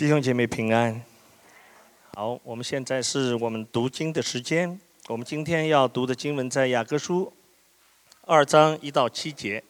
[0.00, 0.98] 弟兄姐妹平安。
[2.14, 4.80] 好，我们现在是我们读经的时间。
[5.08, 7.30] 我们今天要读的经文在雅各书
[8.22, 9.62] 二章一到七节。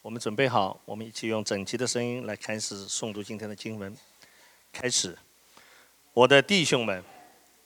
[0.00, 3.92] 我们准备好，我们一起用整齐的声音来开始诵读今天的经文。
[4.72, 5.18] 开始，
[6.12, 7.02] 我的弟兄们，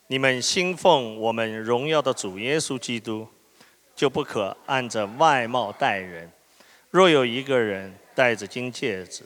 [0.07, 3.27] 你们信奉我们荣耀的主耶稣基督，
[3.95, 6.31] 就不可按着外貌待人。
[6.89, 9.21] 若有一个人戴着金戒指，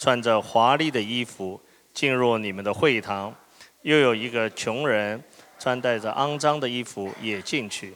[0.00, 1.60] 穿着华丽的衣服
[1.94, 3.34] 进入你们的会堂，
[3.80, 5.22] 又有一个穷人
[5.58, 7.94] 穿戴着肮脏的衣服也进去，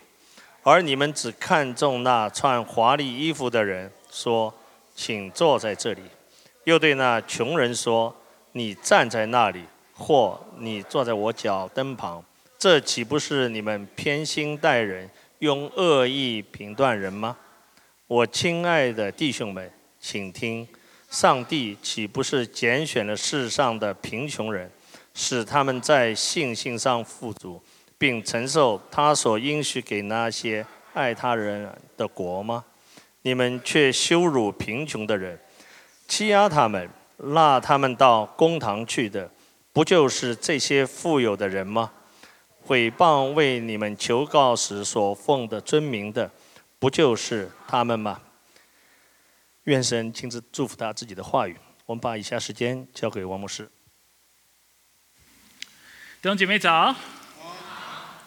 [0.62, 4.54] 而你们只看重那穿华丽衣服的人，说。
[5.00, 6.02] 请坐在这里，
[6.64, 8.12] 又对那穷人说
[8.50, 9.62] ：“你站在那里，
[9.94, 12.20] 或你坐在我脚灯旁，
[12.58, 17.36] 这岂不是你们偏心待人，用恶意评断人吗？”
[18.08, 19.70] 我亲爱的弟兄们，
[20.00, 20.66] 请听：
[21.08, 24.70] 上帝岂不是拣选了世上的贫穷人，
[25.14, 27.62] 使他们在信心上富足，
[27.96, 32.64] 并承受他所应许给那些爱他人的国吗？
[33.22, 35.38] 你们却羞辱贫穷的人，
[36.06, 39.30] 欺压他们，拉他们到公堂去的，
[39.72, 41.90] 不就是这些富有的人吗？
[42.66, 46.30] 诽谤为你们求告时所奉的尊名的，
[46.78, 48.20] 不就是他们吗？
[49.68, 51.54] 愿神亲自祝福他自己的话语。
[51.84, 53.70] 我们把以下时间交给王牧师。
[56.22, 56.96] 弟兄姐妹早。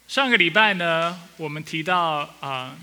[0.08, 2.78] 上个礼拜呢，我们提到啊。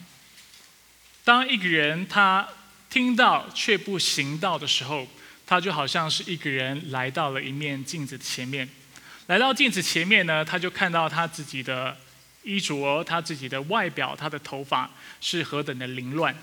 [1.23, 2.49] 当一个人他
[2.91, 5.07] 听到却不行道的时候，
[5.47, 8.69] 他就好像是一个人来到了一面镜子前面，
[9.29, 11.97] 来到镜子前面呢，他就看到他自己的
[12.43, 16.35] 衣着、他自己的外表、他的头发是何等的凌乱，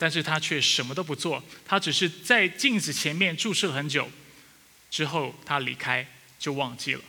[0.00, 4.08] 但是他却什么都不做，他只是在镜子前面注视很久，
[4.90, 6.06] 之后他离开
[6.38, 7.02] 就忘记了。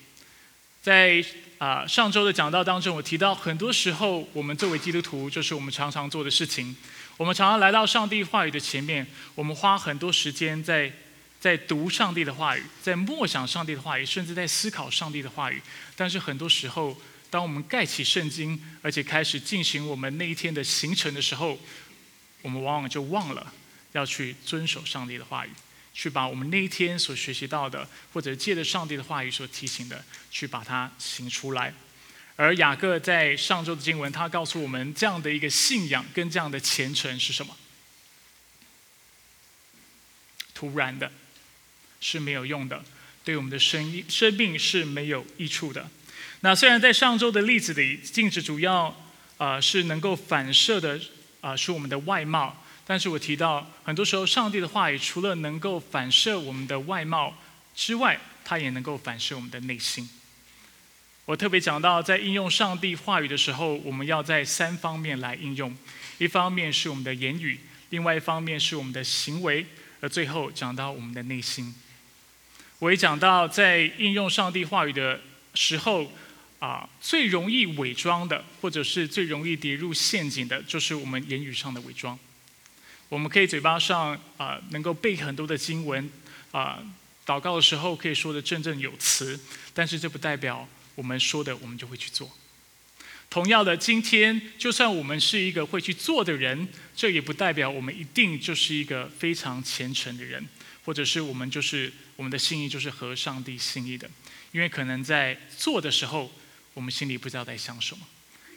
[0.82, 1.24] 在
[1.58, 6.76] 啊上周的讲道当中，我提到很多时候我们作为基督徒，就是我们常常做的事情。
[7.16, 10.92] 我们常常来到上帝话语的前面，我们花很多时间在
[11.40, 15.62] 在读上帝的话语，在默想上帝的话语，甚至在思考上帝的话语。
[15.96, 17.00] 但是很多时候，
[17.30, 21.58] 当我们盖起圣经，而且开始进行我们那一天的行程的时候，
[22.42, 23.54] 我们往往就忘了
[23.92, 25.50] 要去遵守上帝的话语，
[25.94, 31.74] 去把我们那一天所学习到的，或者借着上帝的话语所提醒的，去把它行出来。
[32.38, 37.56] 而雅各在上周的经文，他告诉我们这样的一个信仰跟这样的虔诚是什么？
[40.54, 41.12] 突然的，
[42.00, 42.84] 是没有用的，
[43.24, 45.90] 对我们的生生命是没有益处的。
[46.40, 48.96] 那虽然在上周的例子里，镜子主要
[49.38, 51.00] 啊是能够反射的
[51.42, 57.34] 啊是我们的外貌，但是我提到很多时候，上帝的话语除了能够反射我们的外貌
[57.76, 60.10] 之外，它也能够反射我们的内心。
[61.26, 65.76] 我特别讲到，在应用上帝话语的时候，我们要在三方面来应用：
[66.18, 67.60] 一方面是我们的言语，
[67.90, 69.66] 另外一方面是我们的行为，
[70.02, 71.74] 而最后讲到我们的内心。
[72.80, 75.22] 我也讲到，在应用上帝话语的
[75.54, 76.12] 时候，
[76.62, 82.18] 啊，最容易伪装的，或者是最容易跌入陷阱的，就是我们言语上的伪装。
[83.10, 86.08] 我们可以嘴巴上啊，能够背很多的经文，
[86.52, 86.78] 啊，
[87.26, 89.40] 祷告的时候可以说的振振有词，
[89.74, 90.70] 但是这不代表。
[90.94, 92.30] 我们说的，我们就会去做。
[93.30, 100.46] 同样的，今天就算我们是一个会去做的人，这也不代表我们一定就是一个非常虔诚的人，
[100.84, 104.08] 或者是我们就是我们的心意就是合上帝心意的。
[104.52, 106.30] 因为可能在做的时候，
[106.74, 108.04] 我们心里不知道在想什么；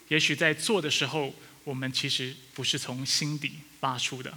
[0.09, 4.33] 也许在做的时候，我们其实不是从心底发出的。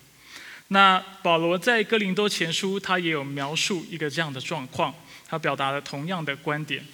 [0.70, 4.94] 那保罗在哥林多前书，他也有描述一个这样的状况，
[5.28, 6.86] 他表达了同样的观点。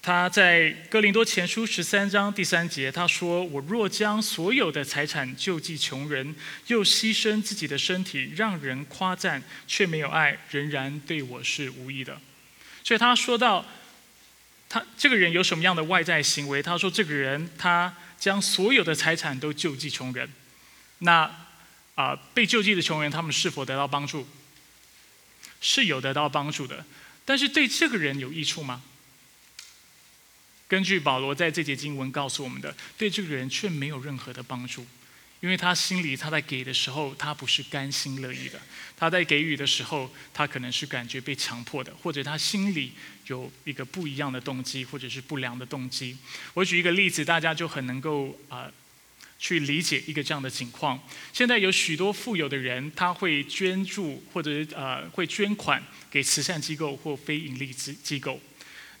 [0.00, 6.34] 他在哥林多前书十三章第三节，他说：“我若将所有的财产救济穷人，
[6.66, 12.20] 又牺牲自己的身体让人夸赞，却没有爱，仍然对我是无益的。”
[12.82, 13.64] 所以他说到，
[14.72, 16.62] 他这个人有什么样的外在行为？
[16.62, 20.30] 他说：“这个人他将所有的财产都救济穷人。”
[21.00, 21.30] 那
[21.94, 24.26] 啊，被救济的穷人，他们是否得到帮助？
[25.60, 26.86] 是有得到帮助的，
[27.26, 28.82] 但是对这个人有益处吗？
[30.66, 34.86] 根据保罗在这节经文告诉我们的，对这个人却没有任何的帮助，
[35.40, 38.58] 因为他心里他在给的时候，他不是甘心乐意的；
[38.96, 42.94] 他在给予的时候，他可能是感觉被强迫的，或者他心里
[43.28, 46.16] 有一个不一样的动机，或者是不良的动机。
[46.54, 48.70] 我举一个例子，大家就很能够啊
[49.38, 51.00] 去理解一个这样的情况。
[51.32, 58.40] 现在有许多富有的人，他会捐助或者呃会捐款给慈善机构或非盈利机机构，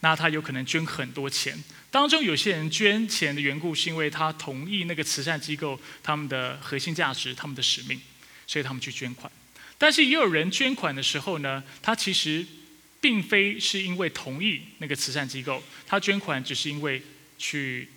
[0.00, 1.62] 那他有可能捐很多钱。
[1.90, 8.00] 当中有些人捐钱的缘故，是因为他同意那个慈善机构他们的核心价值、他们的使命，
[8.46, 9.30] 所以他们去捐款。
[9.78, 12.46] 但是也有人捐款的时候呢，他其实。
[13.02, 17.02] 并非是因为同意那个慈善机构，他捐款只是因为
[17.36, 17.88] 去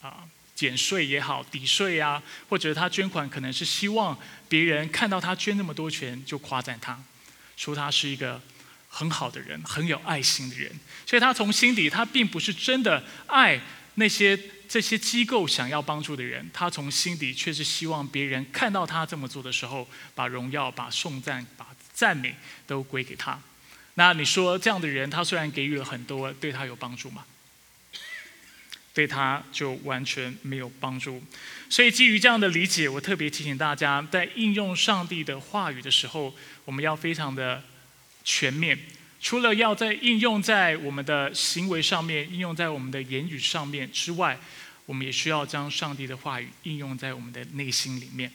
[0.00, 0.22] 啊
[0.54, 4.16] 减税也好，抵税啊，或者他捐款可能是希望
[4.48, 7.02] 别人看到他捐那么多钱就夸赞他，
[7.56, 8.40] 说他是一个
[8.88, 10.70] 很好的人，很有爱心的人。
[11.04, 13.60] 所以他从心底，他并不是真的爱
[13.96, 22.36] 那些这些机构想要帮助的人，他从心底却是希望别人看到他这么做的时候，把荣耀、把颂赞、把赞美
[22.68, 23.42] 都归给他。
[23.94, 27.24] 那你说这样的人，他虽然给予了很多，对他有帮助吗？
[28.92, 31.20] 对他就完全没有帮助。
[31.68, 36.32] 所以基于这样的理解，我特别提醒大家，在应用上帝的话语的时候，
[36.64, 37.62] 我们要非常的
[38.22, 38.78] 全面。
[39.20, 44.38] 除了要在应用在我们的行为上面、应用在我们的言语上面之外，
[44.86, 48.30] 我们也需要将上帝的话语应用在我们的内心里面。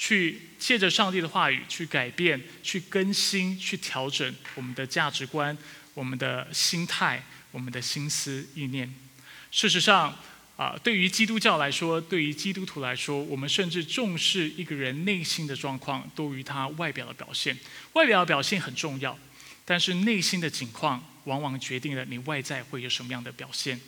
[0.00, 5.58] 去借着上帝的话语去改变、去更新、去调整我们的价值观、
[5.92, 8.94] 我们的心态、我们的心思意念。
[9.50, 10.16] 事实上，
[10.56, 17.58] 啊，对于基督教来说，对于基督徒来说，我们甚至重视一个人内心的状况多于他外表的表现。
[17.94, 19.18] 外表的表现很重要，
[19.64, 23.80] 但是内心的情况往往决定了你外在会有什么样的表现。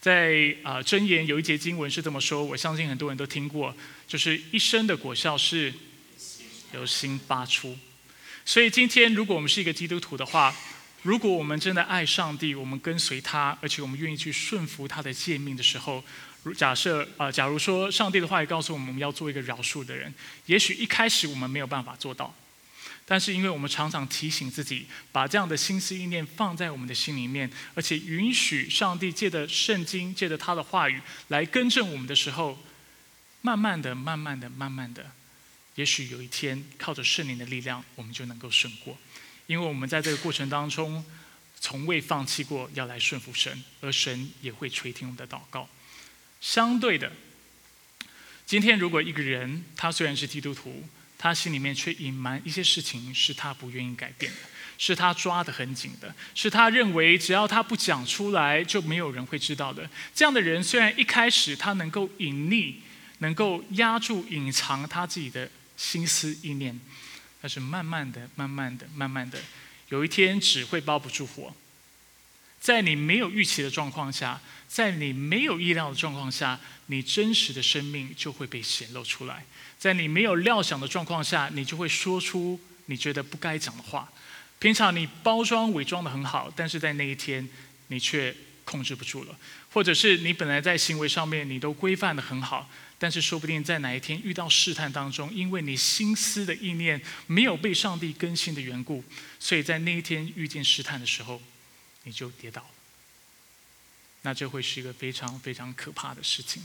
[0.00, 3.72] 在啊，箴言有一节经文是这么说，我相信很多人都听过，
[4.12, 5.72] 就是一生的果效是
[6.74, 7.78] 由心发出。
[8.44, 10.54] 所以今天，如果我们是一个基督徒的话，
[11.00, 16.04] 如果我们真的爱上帝，我们跟随他，而且我们愿意去顺服他的诫命的时候，
[16.42, 20.12] 如假设啊，假如说上帝的话语告诉我们，我们要做一个饶恕的人，
[20.44, 22.34] 也许一开始我们没有办法做到。
[23.06, 32.58] 但是，因为我们常常提醒自己，把这样的心思意念放在我们的心里面，而且允许上帝借着圣经、借着他的话语来更正我们的时候，
[33.42, 35.10] 慢慢的、慢慢的、慢慢的，
[35.74, 38.96] 也许有一天靠着圣灵的力量，我们就能够胜过。
[39.46, 41.04] 因为我们在这个过程当中，
[41.60, 45.68] 从未放弃过要来顺服神，而神也会垂听我们的祷告。
[46.40, 47.12] 相对的，
[48.46, 54.38] 今天如果一个人他虽然是基督徒，他心里面却隐瞒一些事情，是他不愿意改变的，
[54.78, 59.90] 是他抓得很紧的，是他认为只要他不讲出来，就没有人会知道的。
[60.14, 62.74] 这样的人虽然一开始他能够隐匿，
[63.22, 66.78] 能够压住、隐藏他自己的心思意念，
[67.40, 69.40] 但是慢慢的、慢慢的、慢慢的，
[69.90, 71.54] 有一天纸会包不住火。
[72.60, 79.44] 在你没有预期的状况下，在你没有意料的状况下，你真实的生命就会被显露出来。
[79.78, 84.08] 在你没有料想的状况下，你就会说出你觉得不该讲的话。
[84.58, 87.48] 平常你包装伪装的很好，但是在那一天
[87.88, 88.34] 你却
[88.64, 89.36] 控制不住了。
[89.72, 92.70] 或者是你本来在行为上面你都规范的很好，
[93.02, 99.02] 但是说不定在哪一天遇到试探当中，因为你心思的意念没有被上帝更新的缘故，
[99.40, 101.42] 所以在那一天遇见试探的时候，
[102.04, 102.64] 你就跌倒。
[104.22, 106.62] 那这会是一个非常非常可怕的事情。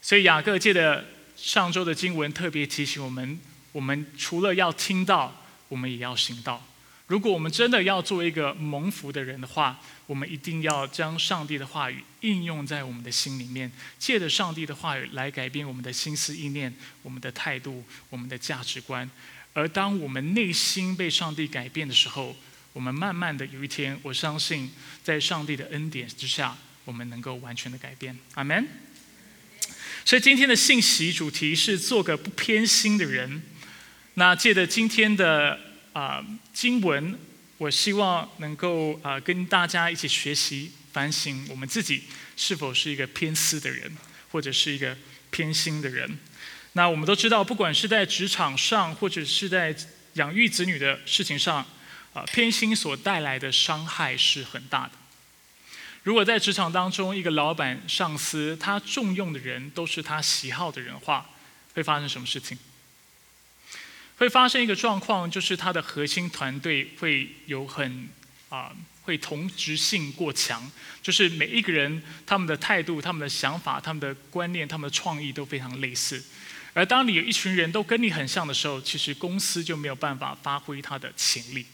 [0.00, 1.06] 所以雅各借的。
[1.34, 3.40] 上周的经文特别提醒我们：
[3.72, 6.64] 我们除了要听到，我们也要行道。
[7.12, 19.10] 如果我们真的要做一个蒙福的人的话，我们一定要将上帝的话语应用在我们的心里面，借着上帝的话语来改变我们的心思意念、我们的态度、我们的价值观。
[19.52, 22.34] 而当我们内心被上帝改变的时候，
[22.72, 24.70] 我们慢慢的有一天，我相信
[25.04, 28.18] 在上帝的恩典之下，我们能够完全的改变。
[28.36, 28.66] 阿门。
[30.06, 33.42] 所以今天的信息主题是做个不偏心的人。
[34.14, 35.60] 那借着今天的
[35.92, 37.18] 啊经文，
[37.58, 42.04] 我希望能够啊跟大家一起学习反省我们自己
[42.36, 43.96] 是否是一个偏私的人，
[44.30, 44.96] 或者是一个
[45.30, 46.18] 偏心的人。
[46.72, 49.74] 那我们都知道，不管是在职场上，或者是在
[50.14, 51.66] 养育子女的事情上，
[52.14, 54.92] 啊偏心所带来的伤害是很大的。
[56.02, 61.30] 如果在职场当中，一个老板、上司他重用的人都是他喜好的人话，
[61.74, 62.58] 会发生什么事情？
[64.22, 68.08] 会发生一个状况，就是他的核心团队会有很
[68.50, 70.70] 啊，会同质性过强，
[71.02, 76.22] 就是每一个人他们的态度、他们的想法、他们的观念、他们的创意都非常类似。
[76.72, 81.66] 而当你有一群人都跟你很像的时候，其实公司就没有办法发挥它的潜力，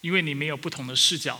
[0.00, 1.38] 因为你没有不同的视角。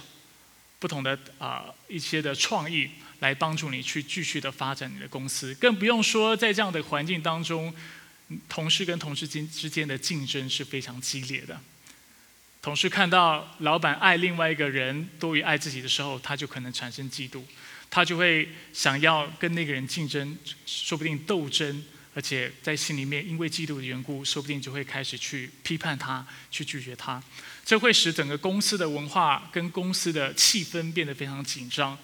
[0.79, 5.55] 不同的啊一些的创意，来帮助你去继续的发展你的公司。
[5.55, 7.75] 更不用说在这样的环境当中，
[8.49, 11.61] 同事跟同事间之间的竞争是非常激烈的。
[12.63, 17.43] 同事看到老板爱另外一个人多于爱自己的时候，他就可能产生嫉妒，
[17.89, 21.83] 他就会想要跟那个人竞争，说不定斗争，
[22.15, 27.23] 而且在心里面因为嫉妒的缘故，说不定就会开始去批判他，去拒绝他。
[27.65, 31.97] 这会使整个公司的文化跟公司的气氛变得非常紧张，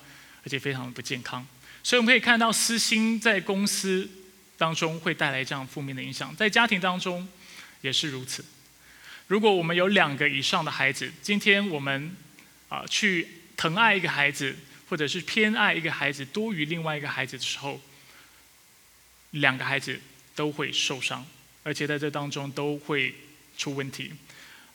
[0.43, 1.47] 而且非常的不健康。
[1.83, 4.09] 所以我们可以看到私心在公司
[4.59, 7.29] 当中会带来这样负面的影响，在家庭当中
[7.83, 8.45] 也是如此。
[9.27, 12.15] 如果我们有两个以上的孩子，今天我们
[12.69, 14.57] 啊去疼爱一个孩子，
[14.89, 17.81] 或者是偏爱一个孩子多于另外一个孩子的时候，
[19.33, 20.01] 两个孩子
[20.35, 21.27] 都会受伤，
[21.65, 23.15] 而且在这当中都会
[23.59, 24.13] 出问题。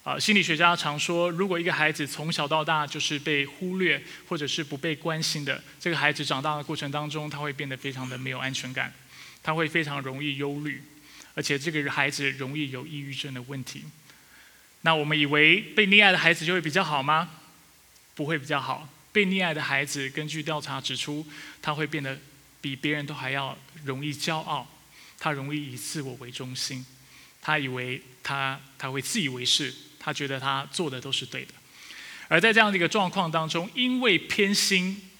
[0.03, 8.91] 啊，心理学家常说，如果一个孩子从小到大就是被忽略或者是不被关心的，这个孩子长大的过程当中，他会变得非常的没有安全感，
[9.43, 10.83] 他会非常容易忧虑，
[11.33, 13.83] 而且这个孩子容易有抑郁症的问题。
[14.81, 17.29] 那我们以为被溺爱的孩子就会比较好吗？
[18.15, 18.89] 不会比较好。
[19.13, 21.27] 被溺爱的孩子，根据调查指出，
[21.61, 22.17] 他会变得
[22.61, 24.67] 比别人都还要容易骄傲，
[25.19, 26.85] 他容易以自我为中心，
[27.41, 31.53] 他以为他他会自以为是，他觉得他做的都是对的。
[32.29, 35.10] 而在这样的一个状况当中，因为偏心，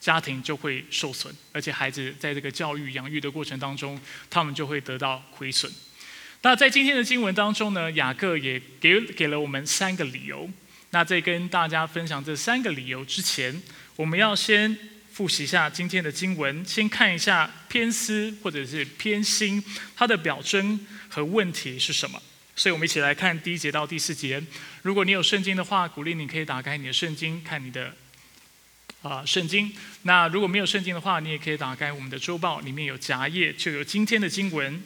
[0.00, 4.00] 家庭就会受损，而且孩子在这个教育养育的过程当中，
[4.30, 5.70] 他们就会得到亏损。
[6.42, 10.48] 那在今天的经文当中呢，雅各也给给了我们三个理由。
[10.90, 13.60] 那在跟大家分享这三个理由之前，
[13.96, 14.74] 我们要先
[15.12, 19.62] 复习一下今天的经文，先看一下偏私或者是偏心
[19.96, 22.22] 它的表征和问题是什么。
[22.54, 24.42] 所以我们一起来看第一节到第四节。
[24.82, 27.94] 如果你有圣经的话，鼓励你可以打开你的圣经看你的
[29.02, 29.72] 啊圣经。
[30.02, 34.82] 那如果没有圣经的话，你也可以打开我们的周报，里面有夹页就有今天的经文。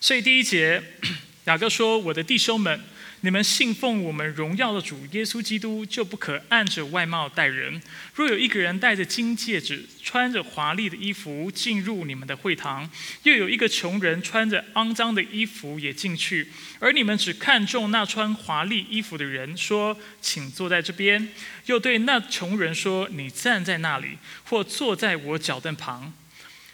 [0.00, 0.82] 所以第一节，
[1.44, 2.80] 雅各说：“我的弟兄们，
[3.22, 7.80] 你们信奉我们荣耀的主耶稣基督，就不可按着外貌待人。
[8.14, 12.88] 若有一个人戴着金戒指，穿着华丽的衣服进入你们的会堂，
[13.24, 16.48] 又有一个穷人穿着肮脏的衣服也进去，
[16.78, 21.28] 而你们只看重那穿华丽衣服的人，说请坐在这边，
[21.66, 26.12] 又对那穷人说你站在那里，或坐在我脚凳旁。”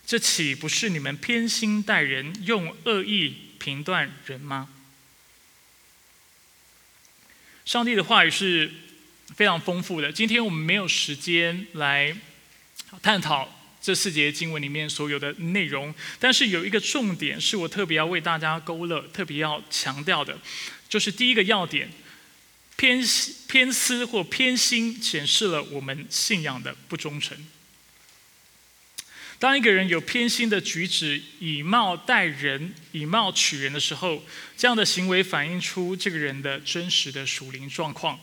[0.06, 4.68] 这岂不是你们偏心待人，用恶意评断人吗？
[7.66, 8.70] 上帝的话语是
[9.34, 10.10] 非常丰富的。
[10.10, 12.16] 今天我们没有时间来
[13.02, 20.38] 探讨这四节经文里面所有的内容，但是有一个重点是我特别要为大家勾勒、特别要强调的，
[20.88, 21.90] 就是第一个要点：
[22.76, 23.04] 偏
[23.48, 27.36] 偏私或偏心显示了我们信仰的不忠诚。
[29.38, 34.22] 当一个人有偏心的举止，以貌待人、以貌取人的时候，
[34.56, 38.18] 这样的行为反映出这个人的真实的属灵状况，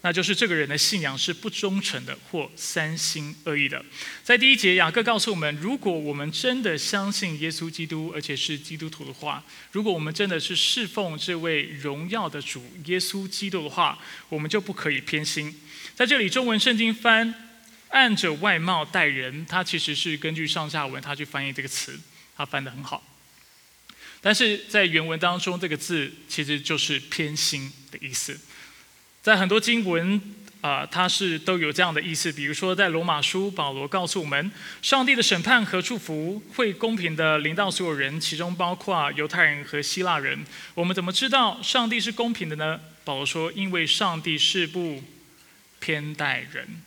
[0.00, 3.84] 那就是这个人的信仰是不忠诚的或三心二意的。
[4.24, 13.96] 在第一节，雅各告诉我们，如果我们真的相信耶稣基督，而且是基督徒的话，如果我们真的是侍奉这位荣耀的主耶稣基督的话，
[14.28, 15.54] 我们就不可以偏心。
[15.94, 17.51] 在这里，中文圣经翻。
[17.92, 21.98] 按着外貌待人，他其实是根据上下文，他去翻译这个词，
[22.36, 23.02] 他翻得很好。
[24.20, 28.40] 但是在原文当中，这个字其实就是偏心的意思。
[29.20, 30.20] 在很多经文
[30.60, 32.32] 啊，它是都有这样的意思。
[32.32, 40.44] 比如说在罗马书，保罗告诉我们，上帝的审判和祝福会公平的临到所有人，其中包括犹太人和希腊人。
[40.74, 42.80] 我们怎么知道上帝是公平的呢？
[43.04, 45.02] 保罗说，因为上帝是不
[45.80, 46.82] 偏待人。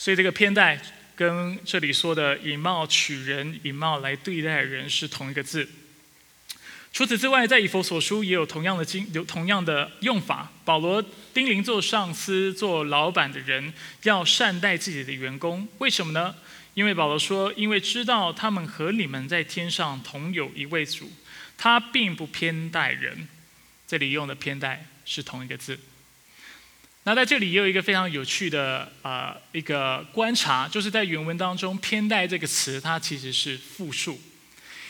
[0.00, 0.80] 所以这个偏待
[1.14, 5.68] 跟这里说的以貌取人、以貌来对待人是同一个字。
[6.90, 10.50] 除此之外，在以佛所书也有同样的经有同样的用法。
[10.64, 11.04] 保罗
[11.34, 16.34] 叮咛做上司、做老板的人要善待自己的员工，为什么呢？
[16.72, 21.12] 因为保罗说，因为知道他们和你们在天上同有一位主，
[21.58, 23.28] 他并不偏待人。
[23.86, 25.78] 这里用的偏待是同一个字。
[27.04, 34.20] 那在这里也有一个非常有趣的啊一个观察，就是在原文当中，“偏待”这个词它其实是复数，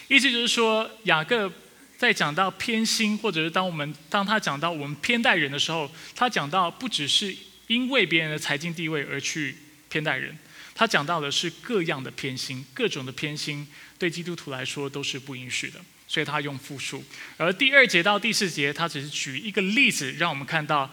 [0.09, 1.50] 意思就是说，雅各
[1.97, 7.35] 在讲到偏心，或者是当我们当他讲到我们偏待人的时候，他讲到不只是
[7.69, 9.57] 因为别人的财经地位而去
[9.88, 10.37] 偏待人，
[10.75, 13.64] 他讲到的是各样的偏心，各种的偏心
[14.00, 17.05] 对基督徒来说都是不允许的，所以他用复数。
[17.37, 20.93] 而第二节到第四节，他只是举一个例子，让我们看到。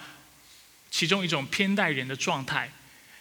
[0.90, 2.72] 其中一种偏待人的状态，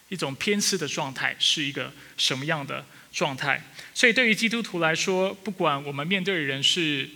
[0.08, 3.62] 一种偏私的状态，是一个什么样的状态？
[3.94, 7.08] 所以，对于基督徒来说，不管我们面对的人是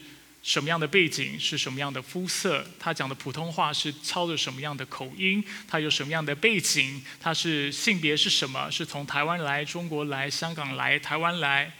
[0.42, 11.70] 什么样的背景，是什么样的肤色，他讲的普通话是操着什么样的口音，他有什么样的背景，他是性别是什么，是从台湾来、中国来、香港来、台湾来、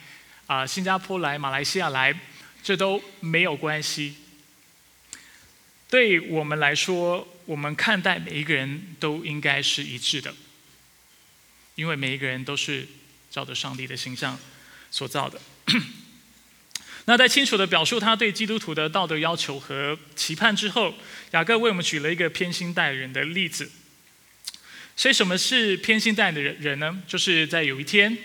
[0.46, 2.14] 啊新加坡来、马来西亚来，
[2.62, 4.14] 这都没有关系。
[5.88, 10.32] 对我们来说，我们看待每一个人都应该是一致的，
[11.74, 12.86] 因为每一个人都是
[13.28, 14.38] 照着上帝的形象
[14.92, 15.40] 所造的。
[17.06, 20.94] 那在清楚的表述他对基督徒的道德要求和期盼之后，
[21.32, 23.68] 雅各为我们举了一个偏心待人的例子。
[24.94, 27.02] 所以，什么是偏心待的人人呢？
[27.08, 28.16] 就是在有一天，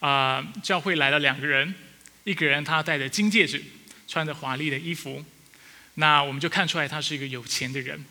[0.00, 1.72] 啊，教会来了两个人，
[2.24, 3.62] 一个人他戴着金戒指，
[4.08, 5.24] 穿着华丽的衣服。
[5.94, 8.04] 那我们就看出来他是一个有钱的人。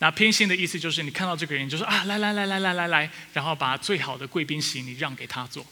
[0.00, 5.66] 那偏心的意思就是，你看到这个人，就说啊，来来来来来来来，然后把最好的贵宾席你让给他坐，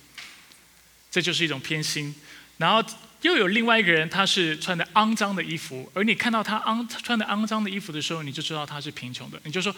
[1.10, 2.14] 这就是一种偏心。
[2.58, 2.82] 然后
[3.22, 9.40] 又有另外一个人，他是穿的肮脏的衣服，而你看到他肮穿的肮脏的衣服的时候，你就知道他是贫穷的。
[9.44, 9.74] 你就说，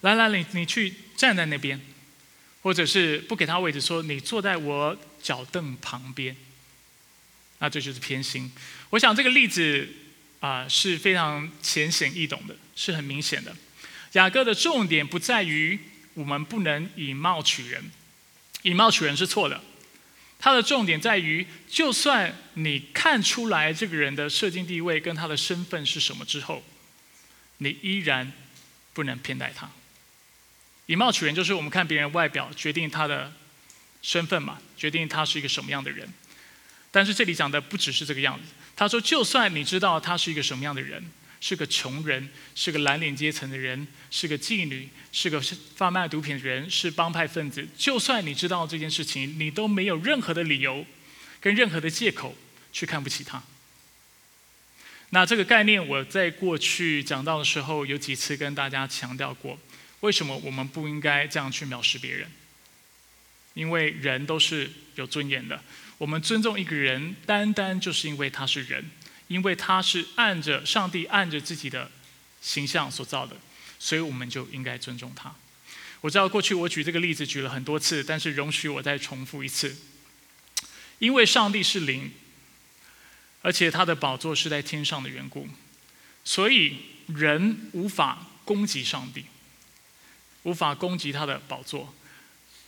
[0.00, 1.80] 来来，你你去站在那边，
[2.62, 6.34] 或者是不给他位置，说你坐在我脚凳旁边。
[7.58, 8.50] 那这就是偏心。
[8.90, 9.88] 我想这个例子。
[10.40, 13.54] 啊，是非常浅显易懂的，是很明显的。
[14.12, 15.78] 雅各的重点不在于
[16.14, 17.90] 我们不能以貌取人，
[18.62, 19.60] 以貌取人是错的。
[20.38, 26.62] 他的重点在于，就算你看出来这个人的社经地位跟他的身份是什么之后，
[27.58, 28.32] 你依然
[28.94, 29.70] 不能偏待他。
[30.86, 33.32] 以貌取人就是我们看别人外表决定他的
[34.02, 36.08] 身份嘛，决定他是一个什么样的人。
[36.90, 38.48] 但是这里讲的不只是这个样子。
[38.74, 41.04] 他说：“就算你知道他是一个什么样的人，
[41.40, 50.84] 是个穷人，是个蓝领阶层的人，是个妓女，是个贩卖毒品的人，是帮派分子，就算你知道这件事情，你都没有任何的理由，
[51.40, 52.36] 跟任何的借口
[52.72, 53.42] 去看不起他。
[55.10, 59.58] 那这个概念，我在过去讲到的时候，有几次跟大家强调过，
[60.00, 62.30] 为什么我们不应该这样去藐视别人？
[63.54, 65.60] 因为人都是有尊严的。”
[65.98, 68.90] 我们尊重一个人，单单就是因为他是人，
[69.30, 71.88] 因为他是按着上帝按着自己的
[72.42, 73.36] 形象所造的，
[73.78, 75.32] 所以我们就应该尊重他。
[76.00, 79.76] 我知道过去我举这个例子举了很多次，但是容许我再重复一次。
[80.98, 82.10] 因为上帝是灵，
[83.40, 85.46] 而且他的宝座是在天上的缘故，
[86.24, 89.26] 所以人无法攻击上帝，
[90.42, 91.94] 无法攻击他的宝座，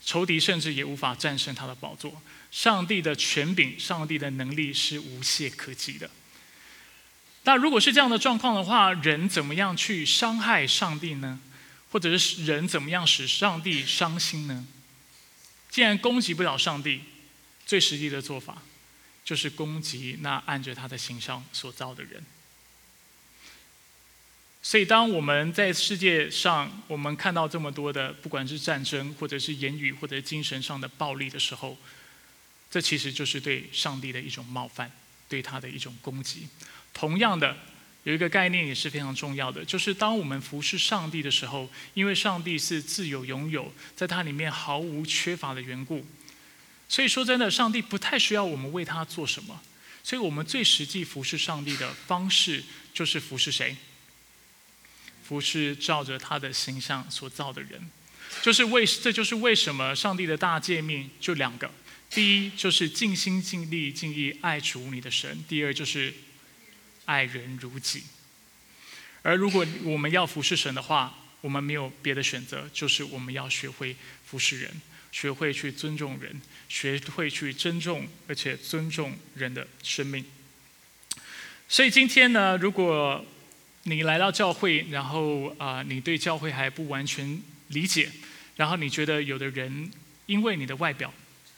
[0.04, 2.22] 仇敌甚至也无法战胜他的宝座。
[2.52, 6.08] 上帝的权柄，上帝的能力是无懈可击的。
[7.44, 11.40] 那如果是这样的状况的话，人怎么样去伤害上帝呢？
[11.90, 14.64] 或者是人怎么样使上帝伤心呢？
[15.68, 17.02] 既然攻击不了上帝，
[17.66, 18.62] 最实际的做法
[19.24, 22.24] 就是攻击那按着他的形象所造的人。
[24.62, 31.76] 所以，当我们在世界上，我们看到这么多的，不管是战争，或者是言语，或者精神上的暴力的时候，
[32.70, 34.92] 这其实就是对上帝的一种冒犯，
[35.28, 36.46] 对他的一种攻击。
[36.92, 37.56] 同样的，
[38.04, 46.06] 有一个概念也是非常重要的，就是当我们服侍上帝的时候，因为上帝是自有拥有，在他里面毫无缺乏的缘故，
[46.88, 49.62] 所以说真的，上帝不太需要我们为他做什么。
[50.04, 53.76] 所以我们最实际服侍上帝的方式，就是服侍谁？
[55.22, 57.88] 服侍照着他的形象所造的人，
[58.42, 61.70] 就是为这就是为什么上帝的大诫命就两个。
[62.10, 66.12] 第一就是尽心尽力尽意爱主你的神，第二就是
[67.04, 68.04] 爱人如己。
[69.22, 74.70] 而如果我们要服侍神的话，我们没有别的选择，就是我们要学会服侍人，
[75.10, 80.24] 学会去尊重人，学会去尊重而且尊重人的生命。
[81.68, 83.24] 所以今天呢，如果
[83.84, 88.10] 你来到教会，然后啊，你对教会还不完全理解，
[88.56, 89.90] 然后你觉得有的人
[90.26, 91.12] 因为你的外表，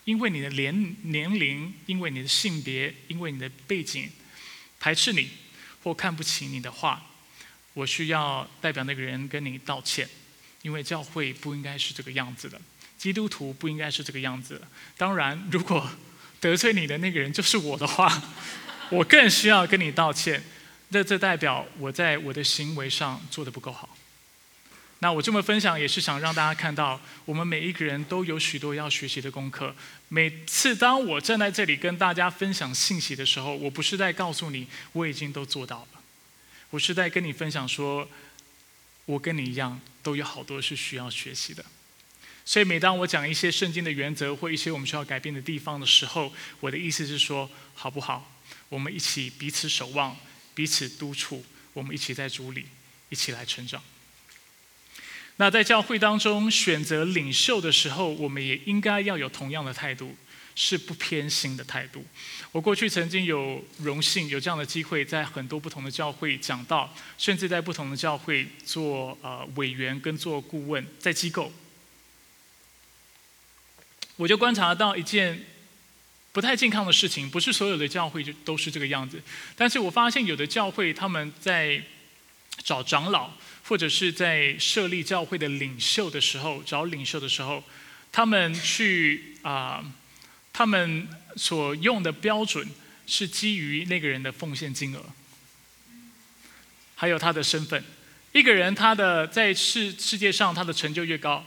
[0.04, 4.10] 因为你的年年龄，因为你的性别，因为你的背景，
[4.84, 5.30] 排斥你
[5.82, 7.02] 或看不起你的话，
[7.72, 10.06] 我需要代表那个人跟你道歉，
[10.60, 12.60] 因为教会不应该是这个样子的，
[12.98, 14.68] 基督徒不应该是这个样子的。
[14.98, 15.88] 当然，如果
[16.38, 18.22] 得罪你的那个人就是我的话，
[18.92, 20.44] 我更需要跟你道歉。
[20.90, 23.96] 那这代表我在我的行为上做的不够好。
[25.00, 29.74] 那我这么分享也是想让大家看到，我们每一个人都有许多要学习的功课。
[30.08, 36.00] 每次当我站在这里跟大家分享信息的时候，我不是在告诉你我已经都做到了，
[36.70, 38.08] 我是在跟你分享说，
[39.04, 41.62] 我跟你一样，都有好多是需要学习的。
[42.46, 48.30] 所以每当我讲一些圣经的原则或一些我们需要改变的地方的时候，我的意思是说，好不好？
[48.70, 50.16] 我们一起彼此守望，
[50.54, 52.66] 彼此督促，我们一起在主里
[53.10, 53.82] 一起来成长。
[55.36, 60.14] 那在教会当中选择领袖的时候，我们也应该要有同样的态度，
[60.54, 62.06] 是不偏心的态度。
[62.52, 71.52] 我过去曾经有荣幸有这样的机会，在很多不同的教会讲道，甚至在不同的教会做呃委员跟做顾问，在机构，
[74.14, 75.44] 我就观察到一件
[76.30, 77.28] 不太健康的事情。
[77.28, 79.20] 不是所有的教会就都是这个样子，
[79.56, 81.82] 但是我发现有的教会他们在
[82.62, 83.32] 找长老。
[83.66, 87.64] 或者是在设立教会的领袖的时候，找领袖的时候，
[88.12, 89.82] 他们去啊，
[90.52, 92.68] 他们所用的标准
[93.06, 95.02] 是基于那个人的奉献金额，
[96.94, 97.82] 还有他的身份。
[98.32, 101.42] 一个人他的在世世界上他的成就越高，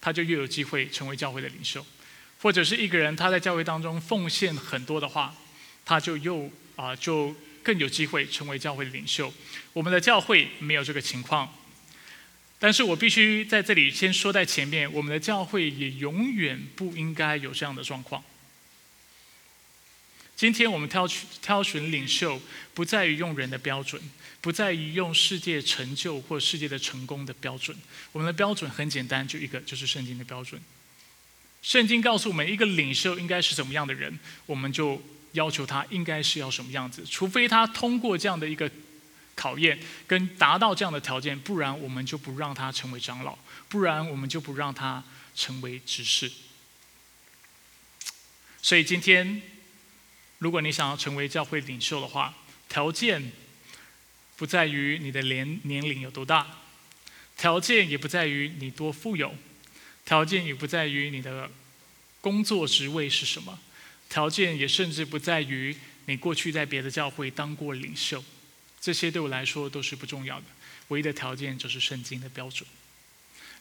[0.00, 1.80] 他就越有机会成为教会的领袖；
[2.40, 5.32] 或者是一个人他在教会当中奉献很多的话，
[5.84, 7.32] 他就又啊就。
[7.64, 9.32] 更有机会成为教会的领袖。
[9.72, 11.52] 我们的教会没有这个情况，
[12.60, 18.22] 但是我必须在这里先说在前面，我们的教会也永远不应该有这样的状况。
[20.36, 22.40] 今天我们挑选挑选领袖，
[22.74, 24.00] 不在于用人的标准，
[24.40, 27.76] 不在于用世界成就或世界的成功的标准。
[28.12, 30.60] 我们的标准很简单，就一个，就是圣经的标准。
[31.62, 35.02] 圣经告诉我们，一个领袖应该是怎么样的人，我们就。
[35.34, 37.04] 要求他应该是要什么样子？
[37.04, 38.70] 除非他通过这样的一个
[39.34, 43.36] 考验，跟达到这样的条件，不然我们就不让他成为长老，
[43.68, 46.30] 不然我们就不让他成为执事。
[48.62, 49.42] 所以今天，
[50.38, 52.34] 如果你想要成为教会领袖的话，
[52.68, 53.32] 条件
[54.36, 56.46] 不在于你的年年龄有多大，
[57.36, 59.34] 条件也不在于你多富有，
[60.04, 61.50] 条件也不在于你的
[62.20, 63.58] 工作职位是什么。
[64.14, 68.22] 条件也甚至不在于你过去在别的教会当过领袖，
[68.80, 70.44] 这些对我来说都是不重要的。
[70.86, 72.64] 唯一的条件就是圣经的标准。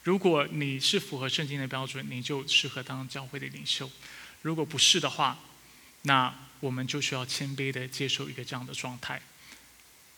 [0.04, 3.88] 如果你是符合圣经的标准，你就适合当教会的领袖；
[4.44, 5.40] 如果不是的话，
[6.04, 9.20] 那我们就需要谦卑的接受一个这样的状态。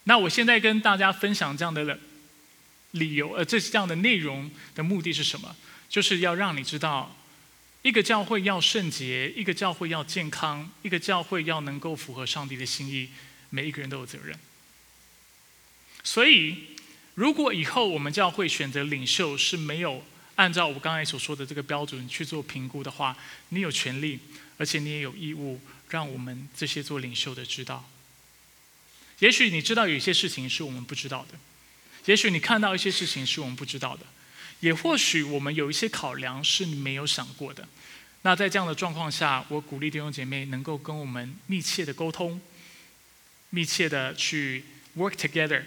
[0.04, 1.98] 那我现在跟大家分享这样的
[2.92, 5.56] 理由，呃，这这样的内容的目的是什么？
[5.88, 7.16] 就是要让你知道。
[7.86, 13.10] 一个教会要圣洁，一个教会要健康，一个教会要能够符合上帝的心意，
[13.52, 14.36] 每一个人都有责任。
[16.04, 16.58] 所以，
[17.14, 23.16] 如果以后我们教会选择领袖是没有按照我刚才所说的这个标准去做评估的话，
[23.50, 24.18] 你有权利，
[24.58, 27.88] 而且你也有义务让我们这些做领袖的知道。
[29.20, 31.38] 也许你知道有一些事情是我们不知道的，
[32.06, 34.08] 也许你看到一些事情是我们不知道的。
[34.62, 37.68] 也或许我们有一些考量是你没有想过的。
[38.24, 42.42] 那在这样的状况下，我鼓励弟兄姐妹能够跟我们密切的沟通，
[43.52, 44.66] 密切的去
[44.98, 45.62] work together，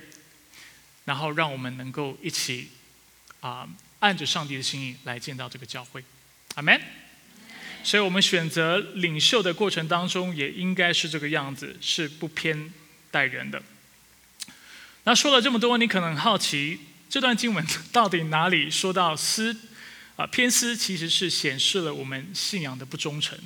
[1.05, 2.71] 然后让我们能够一起
[3.41, 3.69] 啊
[4.01, 6.03] 按着上帝的心意来见到这个教会。
[6.57, 6.81] 阿门。
[7.85, 12.73] 所以我们选择领袖的过程当中，也应该是这个样子，是不偏
[13.13, 13.63] 待人的。
[15.05, 16.81] 那说了这么多，你可能好奇。
[17.09, 19.57] 这段经文到底哪里说到私
[20.17, 23.39] 啊偏私，其实是显示了我们信仰的不忠诚。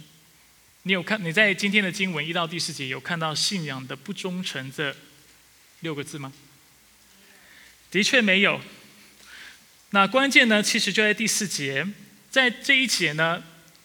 [0.83, 4.95] 你有看你在今天的经文一到第四节有看到信仰的不忠诚这
[5.81, 6.33] 六个字吗？
[7.91, 8.61] 的确没有。
[9.91, 11.87] 那关键呢，其实就在第四节，
[12.31, 13.43] 在这一节呢，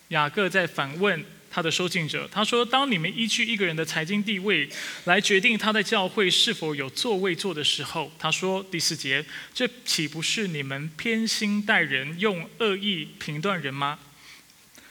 [0.07, 1.23] 雅各在反问。
[1.49, 4.69] 他的收信者他说：“当你们依据一个人的财经地位
[5.05, 13.97] 来决定他在教会是否有座位坐的时候，他说第四节，这岂不是你们偏心待人，用恶意评断人吗？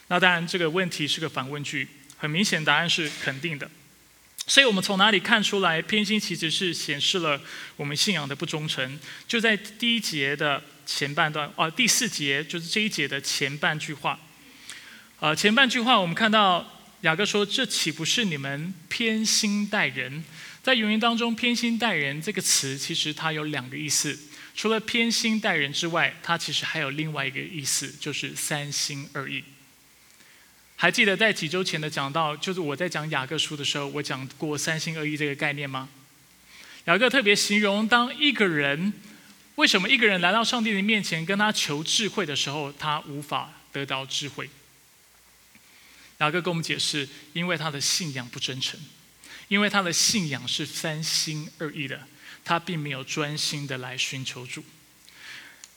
[0.08, 3.70] 那当然，这个问题是个反问句，很明显答案是肯定的。
[4.46, 7.40] 所以我们从哪里看出来偏心其实是显示了
[7.76, 8.98] 我们信仰的不忠诚？
[9.28, 14.18] 就在第一节的前半段，啊，第四节就是这一节的前半句话。”
[15.18, 16.64] 呃，前半句话我们看到
[17.00, 20.22] 雅各说：“这岂不是你们偏心待人？”
[20.62, 24.18] 在原文当中，“偏心待人”这个词其实它有两个意思。
[24.54, 29.42] 除了偏心待人之外，它其实还有另外一个意思，就是三心二意。
[30.76, 35.88] 还记得在几周前的讲到，就是我在讲雅各书的时候，我讲过三心二意这个概念吗？
[36.84, 38.92] 雅各特别形容，当一个人
[39.54, 44.50] 为什么一个人来到上帝的面前跟他求智慧的时候，他无法得到智慧。
[46.18, 48.80] 雅各跟我们解释，因为他的信仰不真诚，
[49.48, 52.00] 因为他的信仰是三心二意的，
[52.44, 54.64] 他并没有专心的来寻求主。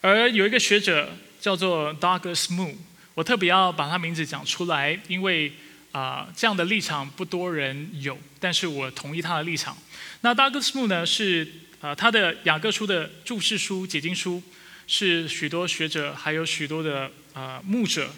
[0.01, 2.75] 而有一个学者叫做 Douglas Moo，
[3.15, 5.51] 我特别要把他名字讲出来，因为
[5.91, 9.77] 啊这样的立场不多人有，但是我同意他的立场。
[10.21, 11.45] 那 Douglas Moo 呢是
[11.81, 14.41] 啊他的雅各书的注释书解经书，
[14.87, 18.09] 是许多学者还有许多的啊牧者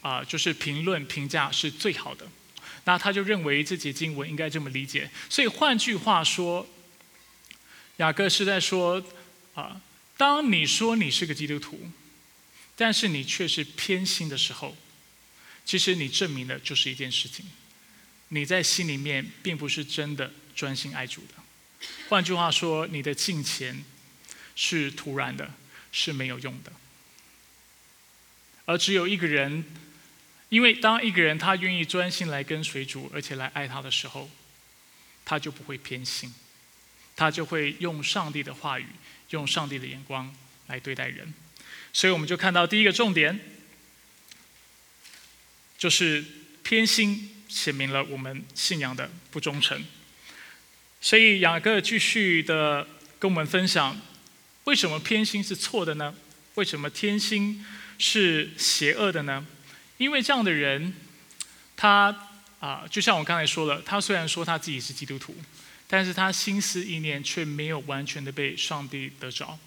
[0.00, 2.26] 啊就是评论评价是最好的。
[2.84, 6.66] 那他就认为这节经文应该这么理解，所以换句话说，
[7.98, 9.04] 雅各是在说
[9.54, 9.80] 啊。
[10.16, 11.92] 当你说你是个基督徒，
[12.74, 14.76] 但是你却是偏心的时候，
[15.64, 17.46] 其实你证明的就是一件事情：
[18.30, 21.86] 你在心里面并不是真的专心爱主的。
[22.08, 23.84] 换句话说，你的敬虔
[24.56, 25.54] 是突然的，
[25.92, 26.72] 是没有用的。
[28.64, 29.64] 而只有一个人，
[30.48, 34.30] 因为当一个人他愿意专心来跟随主，而且来爱他的时候，
[35.24, 36.34] 他就不会偏心，
[37.16, 38.86] 他就会用上帝的话语。
[39.30, 40.34] 用上帝的眼光
[40.68, 41.34] 来对待人，
[41.92, 43.38] 所以我们就看到第一个重点，
[45.76, 46.24] 就是
[46.62, 49.84] 偏心显明了我们信仰的不忠诚。
[51.02, 54.00] 所以雅各继续的跟我们分享，
[54.64, 56.14] 为什么偏心是错的呢？
[56.54, 57.62] 为什么偏心
[57.98, 59.46] 是邪恶的呢？
[59.98, 60.94] 因为这样的人，
[61.76, 62.30] 他
[62.60, 65.36] 啊，就像我刚才说了，他虽然说他自己是基督徒。
[65.90, 69.58] 但是他心思意念却没有完全的被上帝得着，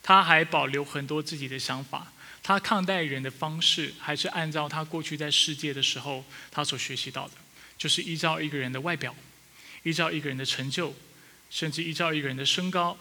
[0.00, 7.34] 他还保留很多自己的想法，他看待人的方式还是按照他过去在世界的时候他所学习到的，
[7.76, 9.12] 就是依照一个人的外表，
[9.82, 10.94] 依照一个人的成就，
[11.50, 12.96] 甚至依照一个人的身高，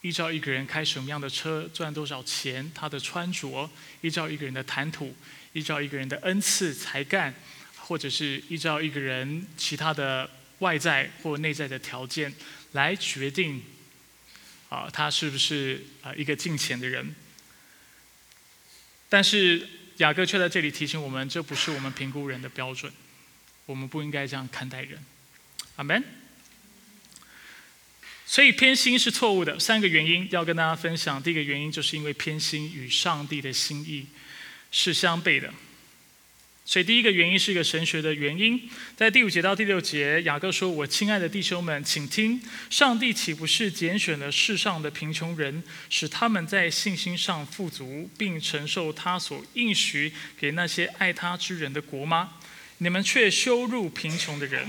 [0.00, 5.14] 依照一个人开什么样的车赚多少钱，他的穿着，依照一个人的谈吐，
[5.52, 7.34] 依照一个人的恩赐才干，
[7.76, 10.30] 或者是依照一个人其他的。
[10.60, 12.30] 外在或内在的条件
[12.72, 13.62] 来决定，
[14.68, 17.14] 啊，他是不是啊一个敬虔的人？
[19.08, 22.92] 但是雅各却在这里提醒我们，这不是我们评估人的标准，
[23.64, 25.02] 我们不应该这样看待人。
[25.76, 26.04] 阿门。
[28.26, 31.22] 所以偏心是错误的，三个原因要跟大家分享。
[31.22, 34.06] 第一个原因就是因为偏心与上帝的心意
[34.70, 35.52] 是相悖的。
[36.62, 52.34] 所以第一个原因是一个神学的原因，在第五节到第六节，雅各说：“我亲爱的弟兄们，请听，上帝岂不是拣选了世上的贫穷人，使他们在信心上富足，并承受他所应许给那些爱他之人的国吗？
[52.78, 54.68] 你们却羞辱贫穷的人，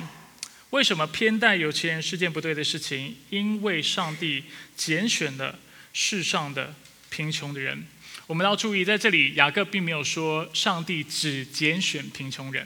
[0.72, 3.16] 为什么偏待有钱人是件不对的事情？
[3.30, 5.60] 因为上帝拣选了
[5.94, 6.74] 世上的
[7.12, 7.86] 贫穷的人。”
[8.32, 12.66] 我们要注意，在这里雅各并没有说上帝只拣选贫穷人，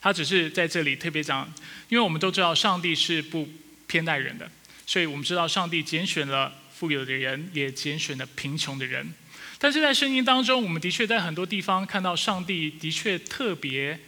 [0.00, 1.52] 他只是在这里特别讲，
[1.88, 3.48] 因为我们都知道上帝是不
[3.88, 4.48] 偏待人的，
[4.86, 9.12] 所以我们知道上帝拣选了富有的人，也拣选了贫穷的人。
[9.58, 13.98] 但是在圣经当中，我们的确在很多地方看到上帝的确特别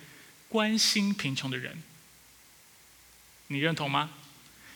[0.48, 1.82] 关心贫穷的人，
[3.48, 4.10] 你认同吗？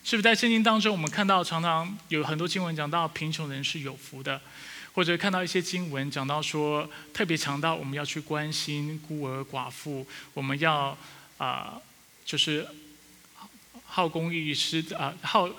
[0.03, 4.41] 是不是在圣经当中，我们看到常常有很多经文讲到贫穷人是有福的？
[4.97, 10.97] 或者看到一些经文讲到说，特别强调我们要去关心孤儿寡妇，我们要
[11.37, 11.79] 啊，
[12.25, 12.67] 就是
[13.85, 15.51] 好公益是啊，好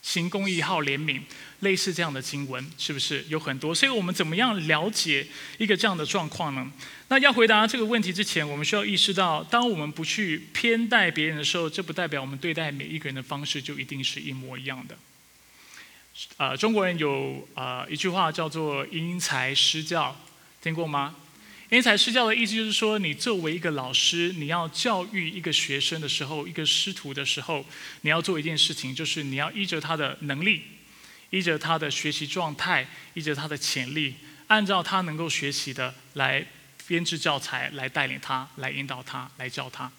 [0.00, 1.20] 行公益，好怜悯，
[1.60, 3.74] 类似这样的经文，是不是有很多？
[3.74, 5.26] 所以我们怎么样了解
[5.58, 6.72] 一个这样的状况呢？
[7.08, 14.96] 那要回答这个问题之前，我们需要意识到，当我们不去偏待别人的时候，这不代表我们对待每一个人的方式就一定是一模一样的。
[16.38, 20.16] 呃，中国人有呃一句话叫做“因材施教”，
[20.62, 21.14] 听过吗
[21.68, 27.66] ？“因材施教”的意思就是说，你作为一个老师，你要教育一个学生的时候，一个师徒的时候，
[28.00, 30.62] 你要做一件事情，就是你要依着他的能力，
[31.30, 34.14] 依着他的学习状态，依着他的潜力，
[34.46, 36.46] 按照他能够学习的来
[36.86, 39.92] 编制教材，来带领他，来引导他，来教他。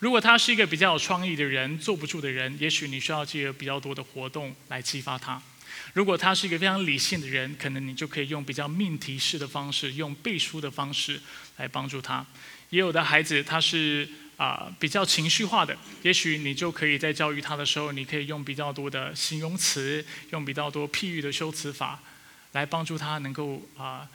[0.00, 5.40] 如果他是一个比较有创意的人，坐不住的人，也许你需要借比较多的活动来激发他。
[5.94, 11.20] 如果他是一个非常理性的人，可能你就可以用比较命题式的方式，用背书的方式
[11.56, 12.26] 来帮助他。
[12.70, 22.02] 也有的孩子他是啊比较情绪化的，也许你就可以在教育他的时候，你可以用比较多的形容词，用比较多譬喻的修辞法，
[22.52, 24.08] 来帮助他能够啊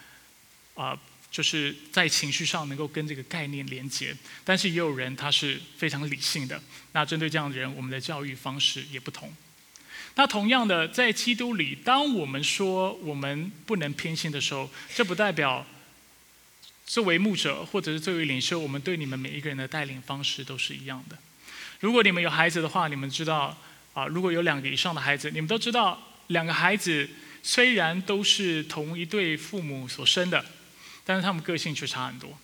[0.76, 1.00] 啊
[1.32, 4.14] 就是在情绪上能够跟这个概念连接。
[4.44, 6.62] 但是也有人他是非常理性的，
[6.92, 9.34] 那针对这样的人，我们的教育方式也不同。
[10.20, 15.66] 那同样的，在基督里，当我们说我们不能偏心的时候，这不代表
[16.86, 21.18] 作为牧者或者是作为领袖，我们对你们每一个人的带领方式都是一样的。
[21.80, 23.58] 如果你们有孩子的话，你们知道
[23.94, 27.10] 啊，如果有两个以上的孩子，你们都知道，两个孩子
[27.42, 30.44] 虽然都是同一对父母所生的，
[31.06, 32.38] 但是他们个性却差很多。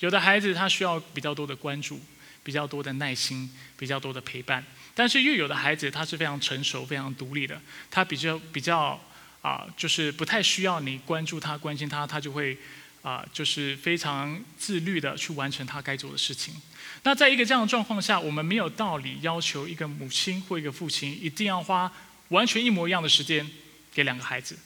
[0.00, 1.98] 有的孩子他需要比较多的关注，
[2.42, 4.62] 比较多的耐心，比较多的陪伴；
[4.94, 9.00] 但是又有的孩子他是非常成熟、非常独立的，他比较比较
[9.42, 12.56] 啊，就是不太需要你关注他、关心他，他就会
[13.02, 16.54] 啊，就是非常自律的去完成他该做的事情。
[17.02, 21.92] 那在一个这样的状况下，我们没有道理要求一个母亲或一个父亲一定要花
[22.28, 23.46] 完全一模一样的时间
[23.92, 24.56] 给两个孩子。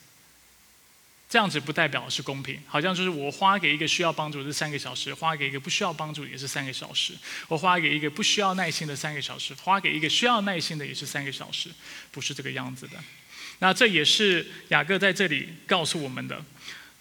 [1.29, 7.13] 这样子不代表是公平，好像就是我花给一个需要帮助是三个小时，花给一个不需要帮助也是三个小时；
[7.49, 11.69] 我花给一个不需要耐心的三个小时，花给一个需要耐心的也是三个小时，
[12.11, 12.97] 不是这个样子的。
[13.59, 16.43] 那这也是雅各在这里告诉我们的。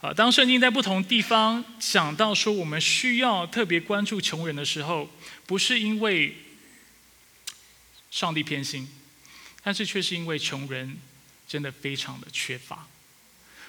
[0.02, 5.10] 啊，当圣经在不同地方讲到说我们需要特别关注穷人的时候，
[5.46, 6.36] 不是因为
[8.12, 8.88] 上帝偏心，
[9.64, 10.98] 但是却是因为穷人
[11.48, 12.88] 真的非常的缺乏。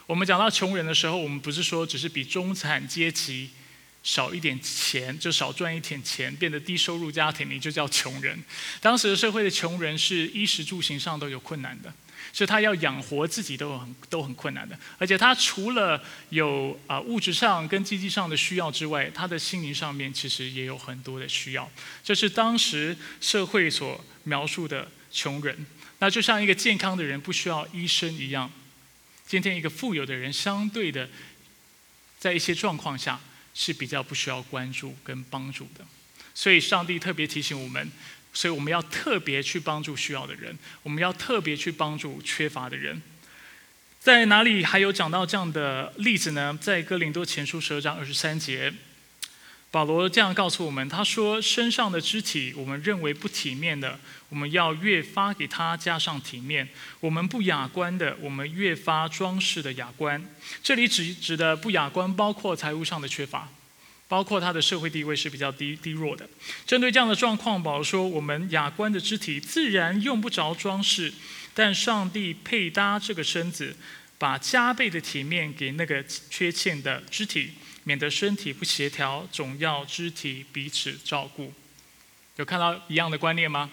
[0.08, 3.50] 我们讲到穷人的时候，我们不是说只是比中产阶级
[4.02, 8.42] 少一点钱，就少赚一点钱，变得低收入家庭，你就叫穷人。
[8.80, 11.92] 当时的社会的穷人是衣食住行上都有困难的，
[12.32, 21.70] 是他要养活自己都很都很困难的，而且他除了有啊物质上跟经济上的需要之外，他的心灵上面其实也有很多的需要。
[22.02, 25.66] 这是当时社会所描述的穷人，
[25.98, 28.50] 那就像一个健康的人不需要医生一样。
[29.28, 31.06] 今天一个富有的人，相对的，
[32.18, 33.20] 在一些状况下
[33.54, 35.84] 是比较不需要关注跟帮助的，
[36.34, 37.92] 所以上帝特别提醒我们，
[38.32, 43.02] 所以我们要特别去帮助需要的人，我们要特别去帮助缺乏的人。
[44.00, 46.58] 在哪里还有讲到这样的例子呢？
[46.58, 48.72] 在哥林多前书十二章二十三节。
[49.70, 54.00] 保罗这样告诉我们：“他说，身上的肢体，我们认为不体面的，
[54.30, 56.66] 我们要越发给他加上体面；
[57.00, 60.24] 我们不雅观的，我们越发装饰的雅观。
[60.62, 63.46] 这里指指的不雅观，包括财务上的缺乏，
[64.08, 66.26] 包括他的社会地位是比较低低弱的。
[66.66, 71.12] 针对这样的状况，保罗说：我们雅观的肢体自然用不着装饰，
[71.52, 73.76] 但上帝配搭这个身子，
[74.16, 77.50] 把加倍的体面给那个缺欠的肢体。”
[77.88, 81.54] 免得身体不协调，总要肢体彼此照顾。
[82.36, 83.70] 有看到一样的观念吗？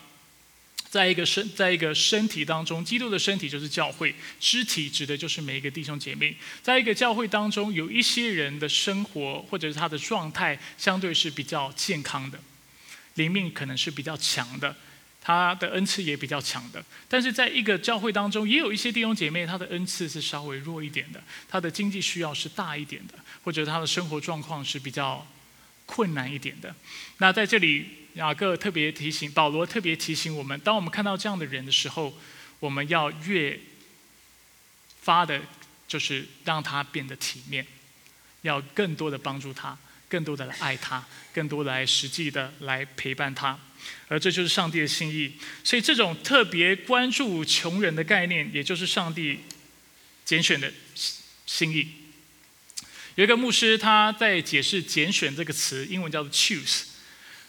[0.89, 6.37] 在一个身，在一个身体当中，基督的身体就是教会，肢体指的就是每一个弟兄姐妹。
[6.63, 12.39] 在一个教会当中，有一些人的生活或者是他的状态，相对是比较健康的，
[13.15, 14.73] 灵命可能是比较强的。
[15.19, 23.15] 他的恩赐也比较强的，但是在一个教会当中，也有一些弟兄姐妹，他的恩赐是稍微弱一点的，他的经济需要是大一点的，
[23.45, 25.25] 或者他的生活状况是比较
[25.85, 26.75] 困难一点的。
[27.19, 32.17] 那在这里，雅各特别提醒，保罗特别提醒我们，当我们看到这样的人的时候，
[32.59, 33.59] 我们要越
[35.01, 35.39] 发的，
[35.87, 37.67] 就是让他变得体面，
[38.41, 39.77] 要更多的帮助他，
[40.09, 43.59] 更多的来爱他，更多的来实际的来陪伴他。
[44.07, 49.41] 而这就是上帝的心意，所以这种特别关注穷人的概念，也就是上帝
[50.25, 50.73] 拣选的
[51.45, 52.04] 心意。
[53.15, 56.83] 有一个牧师他在解释“拣选”这个词，英文叫做 “choose”。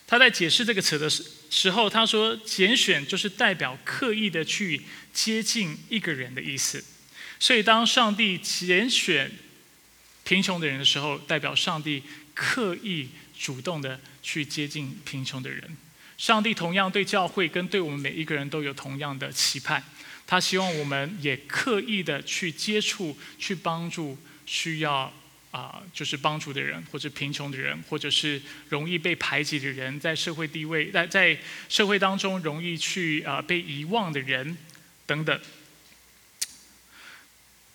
[0.07, 6.85] 他在解释这个词的时时候，他说：“拣选就是代表刻意的去接近一个人的意思。”
[7.39, 9.31] 所以，当上帝拣选
[10.25, 12.03] 贫穷的人的时候，代表上帝
[12.35, 15.77] 刻意主动的去接近贫穷的人。
[16.17, 19.83] 上帝同样对教会跟对我们每一个人都有同样的期盼，
[20.27, 25.13] 他希望我们也刻意的去接触、去帮助需要
[25.57, 34.59] 啊，就是帮助的人，或者贫穷的人，或者是容易被排挤的人，在社会地位在在社会当中容易去啊被遗忘的人
[35.07, 35.41] 等等。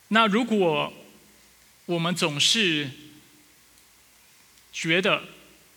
[0.10, 0.94] 那如果
[1.88, 2.88] 我们总是
[4.72, 5.24] 觉得，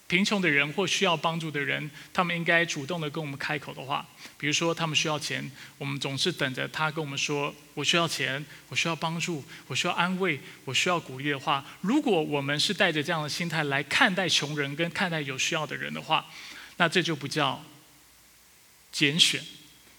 [0.07, 16.27] 贫穷的人或需要帮助的人，他们应该主动的跟我们开口的话，比如说他们需要钱，我们总是等着他跟我们说：“我需要钱，我需要帮助，我需要安慰，我需要鼓励。”的话，如果我们是带着这样的心态来看待穷人跟看待有需要的人的话，
[16.77, 17.65] 那这就不叫
[18.93, 19.43] 拣选，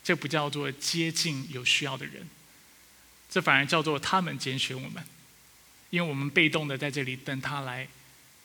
[0.04, 2.30] 这不叫做接近有需要的人，
[3.28, 5.04] 这反而叫做他们拣选我们，
[5.90, 7.88] 因为我们被动的在这里等他来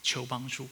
[0.01, 0.67] 求帮助。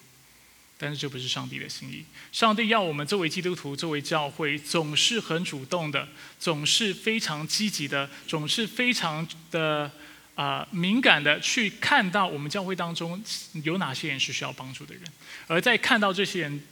[0.82, 2.06] 但是这不是上帝的心意。
[2.32, 6.08] 上帝要我们作为基督徒、作为教会，总是很主动的，
[6.40, 9.92] 总是非常积极的，总是非常的
[10.36, 13.22] 啊敏感的去看到我们教会当中
[13.64, 15.04] 有哪些人是需要帮助的人。
[15.48, 16.64] 而在看到这些人，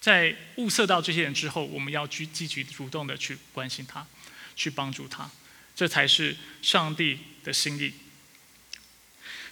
[0.00, 4.04] 在物色到这些人之后，我们要去积极主动的去关心他，
[4.56, 5.30] 去帮助他。
[5.76, 7.92] 这才是上帝的心意。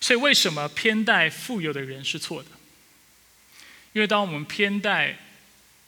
[0.01, 2.51] 所以，为什么偏待富有的人是错的？
[3.97, 5.16] 因为当我们偏待，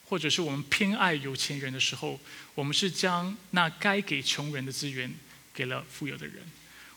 [0.05, 2.19] 或者是我们偏爱有钱人的时候，
[2.55, 5.13] 我们是将那该给穷人的资源
[5.53, 6.37] 给了富有的人；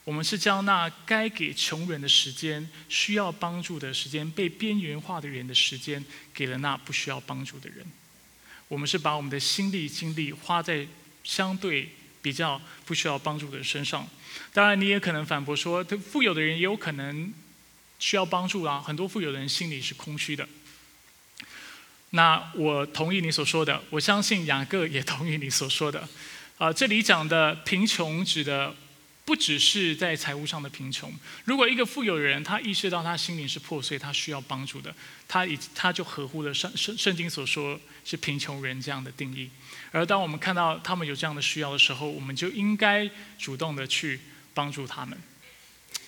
[0.04, 6.02] 我们是将那该给穷人的时间、需要帮助的时间、被边缘化的人的时间，
[6.32, 7.84] 给了那不需要帮助的人。
[8.68, 10.86] 我们是把我们的心力、精力花在
[11.22, 11.90] 相对
[12.22, 14.08] 比较不需要帮助的人身上。
[14.54, 17.30] 当然，你也可能反驳说，富有的人也有可能
[17.98, 18.80] 需要帮助啊。
[18.80, 20.48] 很多富有的人心里是空虚的。
[22.14, 26.08] 那我同意你所说的，我相信雅各也同意你所说的。
[26.58, 28.74] 啊，这里讲的贫穷指的
[29.24, 31.12] 不只是在财务上的贫穷。
[31.44, 34.94] 如果一个富有人他意识到他心灵是破碎，他需要帮助的，
[35.26, 39.50] 他已他就合乎了圣圣圣经所说是贫穷人这样的定义。
[39.90, 44.20] 而当我们看到他们有这样的需要的时候，我们就应该主动的去
[44.54, 45.18] 帮助他们。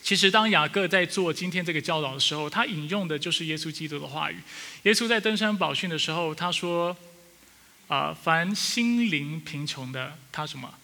[0.05, 4.37] 其实，当雅各在做今天这个教导的时候，他引用的就是耶稣基督的话语。
[4.83, 6.95] 耶稣在登山宝训的时候，他说
[7.89, 10.75] ：“啊，凡心灵贫穷的，他什么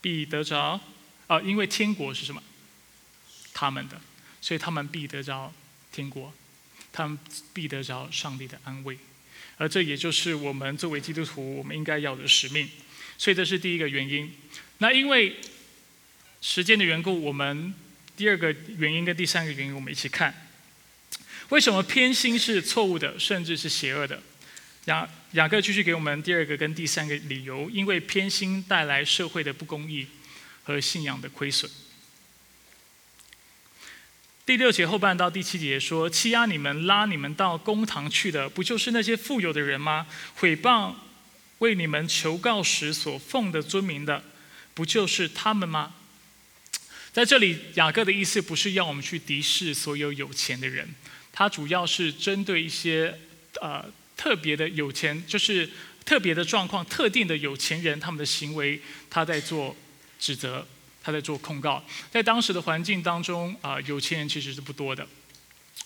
[0.00, 0.80] 必得着？
[1.28, 2.42] 啊，因为天国是什么？
[3.54, 4.00] 他们的，
[4.40, 5.52] 所以他们必得着
[5.92, 6.34] 天国，
[6.92, 7.16] 他们
[7.54, 8.98] 必得着上帝的安慰。
[9.58, 12.68] 而这也就是我们作为基督徒，我们应该要的使命。
[13.16, 14.34] 所以，这是第一个原因。
[14.78, 15.36] 那因为。
[16.40, 17.74] 时间的缘故，我们
[18.16, 20.48] 第二个原因跟第三个原因，我们一起看。
[21.48, 24.20] 为什么偏心是错误的，甚至是邪恶的？
[24.86, 30.06] 雅雅各继续给我们第二个跟第三个理由：因为偏心带来社会的不公义
[30.62, 31.70] 和信仰的亏损。
[34.44, 40.06] 第六节后半到第七节说：欺压你们、拉你们到公堂去的，不就是那些富有的人吗？
[40.36, 40.94] 毁谤
[41.58, 44.22] 为你们求告时所奉的尊名的，
[44.72, 45.94] 不就是他们吗？
[47.16, 50.86] 在这里，雅各的意思不是要我们去敌视所有有钱的人，
[51.32, 53.18] 他主要是针对一些
[53.62, 53.82] 呃
[54.18, 55.66] 特别的有钱，就是
[56.04, 59.74] 特别的状况、特定的有钱人他们的行为，他在做
[60.20, 60.68] 指责，
[61.02, 61.82] 他在做控告。
[62.10, 65.08] 在当时的环境当中啊，有钱人其实是不多的，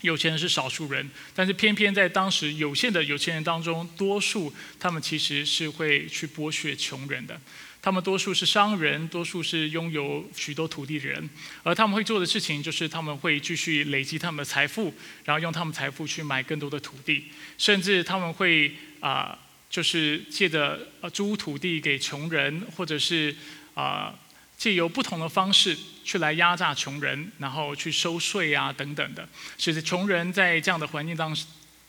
[0.01, 7.41] 有钱人是少数人，但是偏偏在当时有限的有钱人当中，多数他们其实是会去剥削穷人的。
[7.83, 11.31] 他们多数是商人，多数是拥有许多土地的人，
[11.63, 14.93] 而他们会做的事情就是他们会继续累积他们的财富，
[15.25, 17.25] 然后用他们财富去买更多的土地，
[17.57, 19.39] 甚至他们会啊，
[19.71, 20.79] 就是借着
[21.13, 23.35] 租土地给穷人，或者是
[23.75, 24.15] 啊
[24.59, 25.75] 借由不同的方式
[26.05, 29.27] 去来压榨穷人，然后去收税啊等等的，
[29.57, 31.35] 使得穷人在这样的环境当。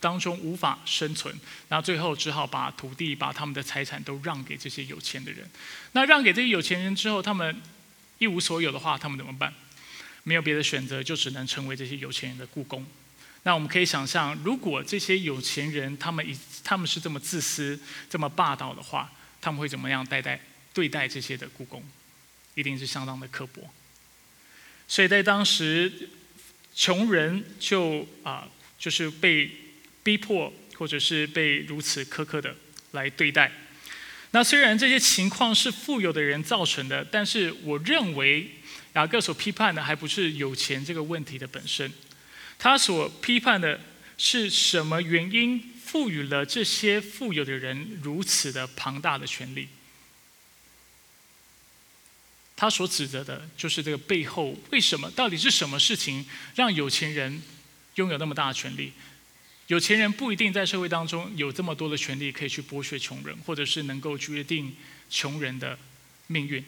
[0.02, 1.34] 当中无法生存，
[1.70, 5.48] 然后最后只好把土地、把他们的财产都让给这些有钱的人。
[5.94, 7.62] 那让给这些有钱人之后，他们
[8.18, 9.54] 一无所有的话，他们怎么办？
[10.24, 12.86] 没有别的选择，就只能成为这些有钱人的雇工。
[13.44, 17.80] 那我们可以想象，如果这些有钱人他们以他们是这么自私、
[18.10, 20.42] 这么霸道的话，他们会怎么样待待
[20.74, 21.84] 对待这些的雇工？
[22.56, 23.72] 一定是相当的刻薄。
[24.88, 26.10] 所以在当时，
[26.74, 28.48] 穷人就啊，
[28.80, 29.61] 就是被。
[30.04, 32.56] 逼迫，或者是被如此苛刻的
[32.92, 33.52] 来对待。
[34.32, 38.50] 那虽然这些情况是富有的人造成的，但是我认为
[38.94, 41.92] 雅各所批判的还不是有钱这个问题的本身，
[42.58, 43.80] 他所批判的
[44.18, 49.68] 是什么原因赋予了这些富有的人如此的庞大的权利？
[52.56, 55.10] 他所指责的就是这个背后为什么？
[55.12, 56.26] 到底是什么事情
[56.56, 57.42] 让有钱人
[57.96, 58.94] 拥有那么大的权利？
[59.72, 64.76] 有钱人不一定在社会当中有这么多的权利可以去剥削穷人，或者是能够决定
[65.10, 65.80] 穷人的
[66.28, 66.62] 命运。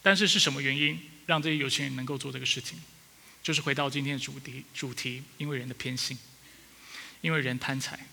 [0.00, 2.78] 但是是什么原因让这些有钱人能够做这个事情？
[3.42, 6.16] 就是回到今天的主题，主题因为人的偏心，
[7.20, 8.06] 因为人贪财，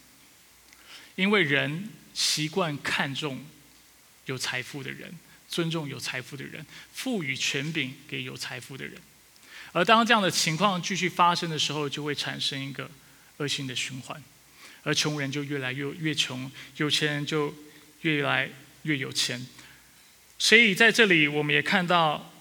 [1.16, 3.46] 因为人习惯看重
[4.26, 9.02] 有财富的人，尊重有财富的人，赋予权柄给有财富的人。
[9.72, 12.92] 而当这样的情况继续发生的时候，就会产生一个。
[13.38, 14.22] 恶性的循环，
[14.84, 17.54] 而穷人就越来越越穷，有钱人就
[18.02, 18.50] 越来
[18.84, 19.46] 越有钱。
[20.38, 22.34] 所以在这里，我们也看到，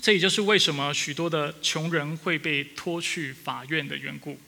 [0.00, 4.40] 这也就是为什么许多的穷人会被拖去法院的缘故。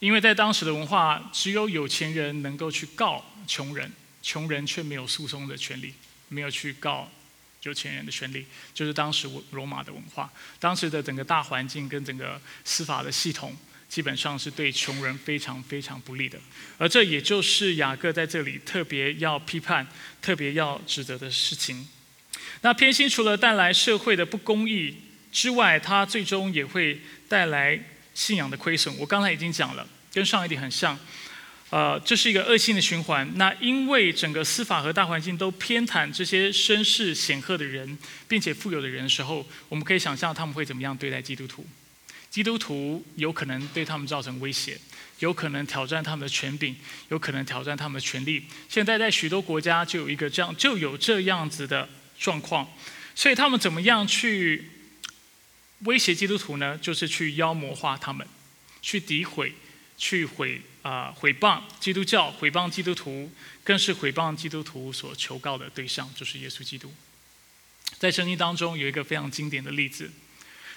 [0.00, 3.90] 因为在当时的文化，只有有钱人能够去告穷人，
[4.22, 5.94] 穷人却没有诉讼的权利，
[6.28, 7.10] 没有去告。
[7.64, 13.56] 有钱人的权利，就是当时罗马的文化，当时的整个大环境跟整个司法的系统
[13.88, 16.38] 基本上是对穷人非常非常不利的。
[16.78, 19.86] 而这也就是雅各在这里特别要批判、
[20.20, 21.88] 特别要指责的事情。
[22.60, 24.94] 那偏心除了带来社会的不公义
[25.32, 27.78] 之外，它最终也会带来
[28.14, 28.96] 信仰的亏损。
[28.98, 30.98] 我刚才已经讲了，跟上一点很像。
[31.74, 33.28] 呃，这是一个恶性的循环。
[33.34, 37.98] 那因为整个司法和大环境都偏袒这些身世显赫的人，
[38.28, 41.66] 并且富有的人的时候，我们可以想象他们会怎么样对待基督徒。
[42.30, 44.78] 基督徒有可能对他们造成威胁，
[45.18, 46.76] 有可能挑战他们的权柄，
[47.08, 48.44] 有可能挑战他们的权利。
[48.68, 52.70] 现在在许多国家就有一个这样，就有这样子的状况。
[53.16, 54.70] 所以他们怎么样去
[55.80, 56.78] 威胁基督徒呢？
[56.80, 58.24] 就是去妖魔化他们，
[58.80, 59.52] 去诋毁，
[59.98, 60.62] 去毁。
[60.84, 63.32] 啊，毁谤基督教，毁谤基督徒，
[63.64, 66.92] 更是毁谤基督徒所求告的对象，就是耶稣基督。
[67.98, 70.10] 在圣经当中有一个非常经典的例子，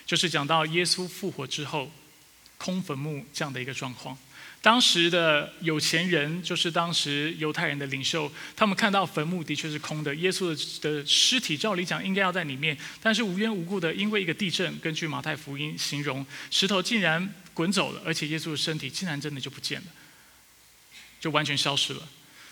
[0.05, 1.91] 就是讲到耶稣复活之后，
[2.58, 4.18] 空坟墓这样的一个状况。
[4.62, 17.30] 当时的有钱人，就是当时犹太人的领袖，他们看到坟墓的确是空的，耶稣的尸体照理讲应该要在里面，但是无缘无故的因为一个地震，根据马太福音形容，石头竟然。
[17.58, 19.88] 滚走了，而且耶稣的身体竟然真的就不见了，
[21.20, 22.08] 就完全消失了。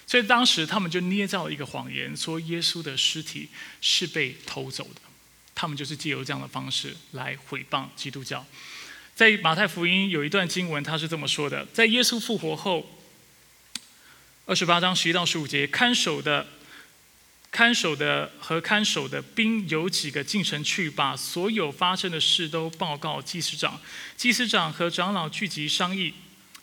[0.07, 3.49] 所以当时他们就捏造了一个谎言，说耶稣的尸体
[3.81, 5.01] 是被偷走的。
[5.53, 8.43] 他们就是借由这样的方式来毁谤基督教。
[9.13, 12.89] 在马太福音有一段经文，他是这么说的：在耶稣复活后，
[14.47, 16.47] 二十八章十一到十五节，看守的。
[17.55, 23.79] 看守的和看守的兵有几个进城去，把所有发生的事都报告祭司长。
[24.17, 26.13] 祭司长和长老聚集商议，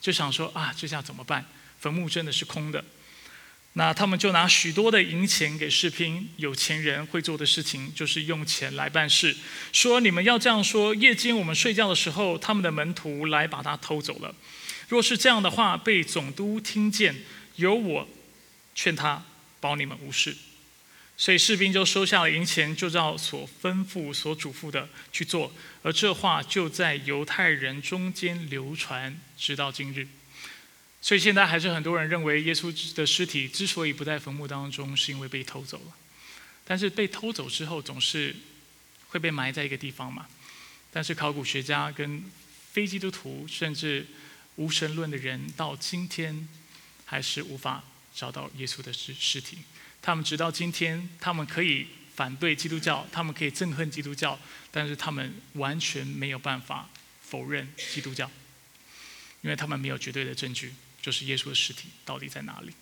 [0.03, 1.47] 就想说啊，这下怎么办？
[1.81, 2.85] 坟墓真的是空的。
[3.73, 6.29] 那他们就拿许多的银钱给士兵。
[6.37, 9.35] 有钱人会做的事情就是用钱来办事。
[9.73, 14.35] 说你们要这样说：夜间我们睡觉的时候，他们的门徒来把他偷走了。
[14.91, 17.25] 若是这样的话被总督听见，
[17.57, 18.07] 由我
[18.75, 19.25] 劝他
[19.59, 20.37] 保你们无事。
[21.17, 25.53] 所以士兵就收下了银钱，就照所吩咐、所嘱咐的去做。
[25.83, 30.09] 而这话就在犹太人中间流传，直到今日。
[31.01, 35.95] 所以现在还是很多人认为，耶稣的尸体之所以不在坟墓当中，是因为被偷走了。
[36.65, 38.35] 但是被偷走之后，总是
[39.09, 40.27] 会被埋在一个地方嘛。
[40.93, 42.25] 但是考古学家跟
[42.73, 44.07] 非基督徒，甚至
[44.57, 46.49] 无神论的人，到今天
[47.05, 47.85] 还是无法
[48.15, 49.59] 找到耶稣的尸尸体。
[50.03, 54.39] 他们直到今天，他们可以反对基督教，他们可以憎恨基督教，
[54.71, 56.91] 但是他们完全没有办法
[57.23, 58.31] 否认基督教，
[59.43, 62.73] 因为他们没有绝对的证据，就是耶稣的尸体到底在哪里。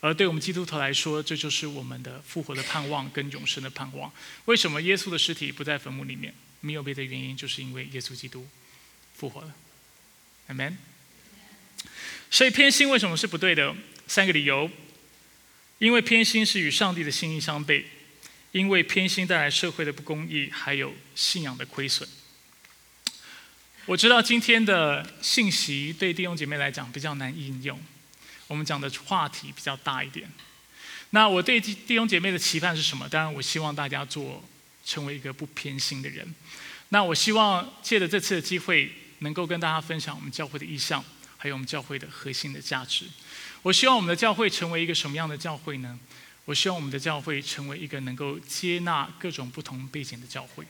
[0.00, 4.10] 而对我们基督徒来说，这就是我们的复活的盼望跟永生的盼望。
[4.46, 6.32] 为什么耶稣的尸体不在坟墓里面？
[6.60, 8.48] 没有别的原因，就是因为耶稣基督
[9.14, 9.54] 复活了。
[10.48, 10.76] Amen。
[12.30, 13.74] 所以偏心为什么是不对的？
[14.06, 14.70] 三个理由。
[15.80, 17.82] 因为偏心是与上帝的心意相悖，
[18.52, 22.06] 因为偏心带来社会的不公义，还有信仰的亏损。
[23.86, 27.80] 我知道今天的信息对弟兄姐妹来讲比较难应用，
[28.46, 30.30] 我们讲的话题比较大一点。
[31.12, 33.08] 那我对弟兄姐妹的期盼是什么？
[33.08, 34.44] 当然，我希望大家做
[34.84, 36.34] 成为一个不偏心的人。
[36.90, 41.02] 那我希望借着这次的机会，能够跟大家分享我们教会的意向，
[41.38, 43.06] 还有我们教会的核心的价值。
[43.62, 45.98] 我希望我们的教会成为一个什么样的教会呢？
[46.46, 50.66] 我希望我们的教会成为一个能够接纳各种不同背景的教会。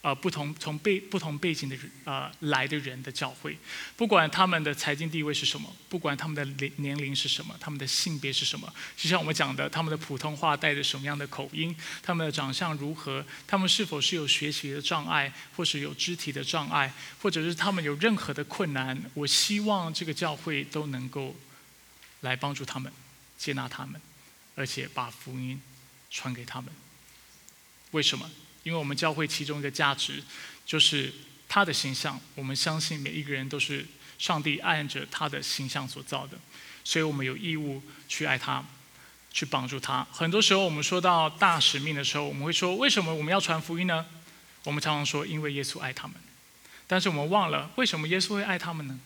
[0.00, 1.74] 呃，不同从背不同背景的
[2.04, 3.56] 呃来的人的教会，
[3.96, 21.34] 不管他们的财经地位是什么，不管他们的年年龄是什么，他们的性别是什么，就像我们讲的，他们的普通话带着什么样的口音，他们的长相如何，他们是否是有学习的障碍，或是有肢体的障碍，或者是他们有任何的困难，我希望这个教会都能够
[22.24, 22.90] 来帮助他们，
[23.38, 24.00] 接纳他们，
[24.56, 25.60] 而且把福音
[26.10, 26.72] 传给他们。
[27.90, 28.28] 为什么？
[28.62, 30.24] 因为我们教会其中一个价值，
[30.64, 31.12] 就是
[31.46, 32.18] 他的形象。
[32.34, 33.86] 我们相信每一个人都是
[34.18, 36.38] 上帝按着他的形象所造的，
[36.82, 38.64] 所以我们有义务去爱他，
[39.30, 40.04] 去帮助他。
[40.10, 44.06] 很多时候，我们说到大使命的时候，我们会说：为什么我们要传福音呢？
[44.64, 46.16] 我们常常说：因为耶稣爱他们。
[46.86, 48.98] 但是我们忘了，为什么耶稣会爱他们呢？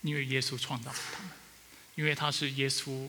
[0.00, 1.30] 因为耶稣创造了他们，
[1.94, 3.08] 因为他是耶稣，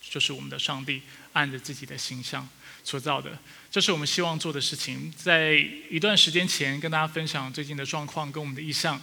[0.00, 1.02] 就是我们的上帝，
[1.32, 2.48] 按着自己的形象。
[2.84, 3.38] 所造的，
[3.70, 5.12] 这是我们希望做的事情。
[5.16, 5.52] 在
[5.88, 9.00] 一段时间前，跟大家分享最近的状况跟我们的意向。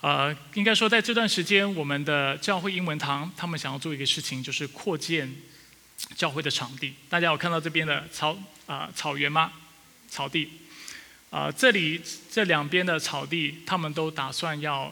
[0.00, 5.30] 呃，应该说，在这段时间，我们的教会英文堂他们想要做一个事情，就是扩建
[6.14, 6.94] 教会的场地。
[7.10, 8.34] 大家有看到这边的草
[8.64, 9.52] 啊草原吗？
[10.08, 10.48] 草地。
[11.28, 12.00] 啊，这里
[12.32, 14.90] 这两边的草地，他们都打算要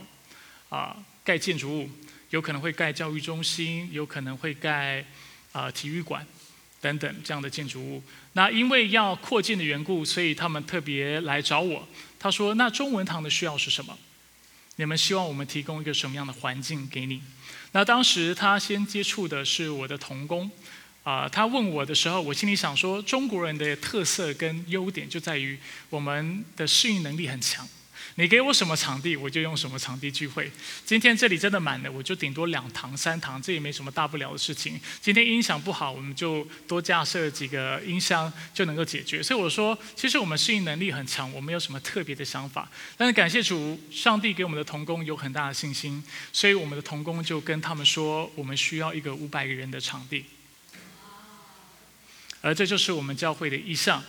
[0.68, 0.94] 啊
[1.24, 1.90] 盖建筑物，
[2.34, 5.04] 有可能会盖教育中心，有可能会盖
[5.52, 6.26] 啊体育馆
[6.80, 8.02] 等等这样的建筑物。
[8.32, 11.86] 那因为要扩建的缘故，所以他们特别来找我。
[12.18, 13.96] 他说：“那中文堂的需要是什么？
[14.74, 17.22] 你们希望我们提供一个什么样的环境给你？”
[17.70, 20.50] 那当时他先接触的是我的童工。
[21.04, 25.56] 啊，他问我的时候，我心里想说，中国人的特色跟优点就在于
[25.88, 27.64] 我们的适应能力很强。
[28.16, 30.48] 你给我什么场地，我就用什么场地聚会。
[30.86, 34.80] 今天这里真的满了，我就顶多两堂三堂，这也没什么大不了的事情。
[35.00, 39.20] 今天音响不好，我们就多架设几个音箱就能够解决。
[39.20, 42.70] 所以我说，其实我们适应能力很强，我们有什么特别的想法？
[42.96, 46.00] 但是感谢主，上帝给我们的童工有很大的信心，
[46.32, 50.24] 所以我们的童工就跟他们说，我们需要一个五百个人的场地。
[52.40, 54.04] 而这就是我们教会的意向，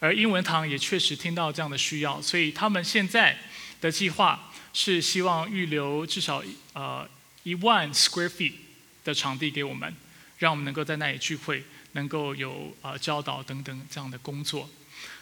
[0.00, 3.36] 而英文堂也确实听到这样的需要，所以他们现在
[3.80, 6.42] 的计划是希望预留至少
[6.72, 7.08] 呃
[7.42, 8.52] 一万 square feet
[9.04, 9.92] 的场地给我们，
[10.38, 14.70] 让我们能够在那里聚会，能够有呃教导等等这样的工作。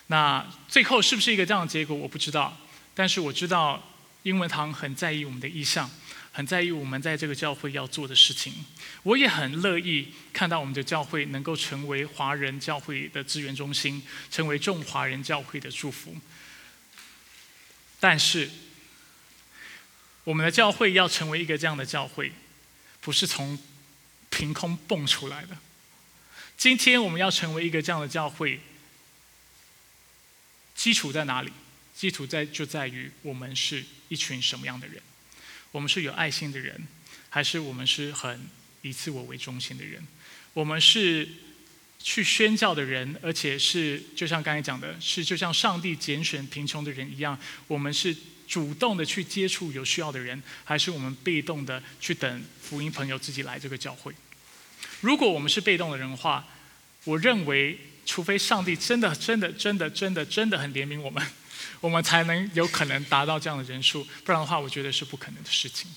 [0.09, 2.57] 那最后是不是一个这样的结果，我不知道，
[2.95, 3.83] 但是我知道
[4.25, 5.91] 英文堂很在意我们的意向。
[6.37, 8.53] 很在意我们在这个教会要做的事情，
[9.05, 16.15] 我也很乐意看到我们的教会能够成为华人教会的资源中心，成为众华人教会的祝福。
[17.99, 18.51] 但是，
[20.25, 22.31] 我们的教会要成为一个这样的教会，
[23.01, 23.59] 不是从
[24.29, 25.57] 凭空蹦出来的。
[26.59, 28.61] 今天我们要成为一个这样的教会，
[30.75, 31.51] 基础在哪里？
[31.95, 35.01] 基础在就在于我们是一群什么样的人。
[35.77, 36.75] 我们是有爱心的人，
[37.29, 38.49] 还是我们是很
[38.81, 40.03] 以自我为中心的人？
[40.55, 41.29] 我们是
[42.03, 48.17] 去宣教的人，而且是就像刚才讲的，是就像上帝拣选贫穷的人一样，我们是
[48.49, 54.15] 主动的去接触有需要的人，还是我们被动的去等福音朋友自己来这个教会？
[55.03, 56.49] 如果我们是被动的人的话，
[57.05, 61.23] 我认为，除非上帝真的、真的、真的、真的、真的很怜悯我们。
[61.81, 65.91] 我们才能有可能达到这样的人数，不然的话，我觉得是不可能的事情。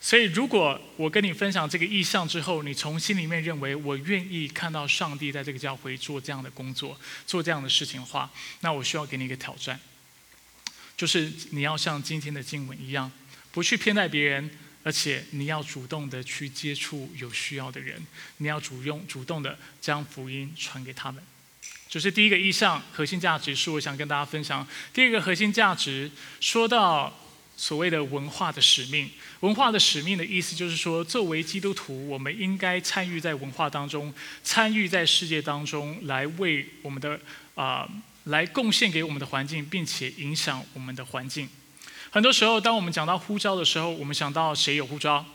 [0.00, 8.28] 所以，如果我跟你分享这个意向之后，你从心里面认为我愿意看到上帝在这个教会做这样的工作、做这样的事情的话，
[8.62, 9.78] 那我需要给你一个挑战，
[10.96, 13.12] 就是你要像今天的经文一样，
[13.52, 14.50] 不去偏待别人，
[14.82, 18.04] 而且你要主动的去接触有需要的人，
[18.38, 21.22] 你要主用主动的将福音传给他们。
[21.92, 24.66] 就是第一个意向核心价值是我想跟大家分享。
[24.94, 27.12] 第二个核心价值说到
[27.54, 34.10] 所谓的文化的使命，文化的使命的意思就是说，作为基督徒，我们应该参与在文化当中，
[34.42, 37.20] 参与在世界当中，来为我们的
[37.56, 37.86] 啊
[38.24, 41.46] 来贡献给我们的环境，并且影响我们的环境。
[42.08, 45.26] 很多时候，当我们讲到呼召的时候，我们想到谁有呼召？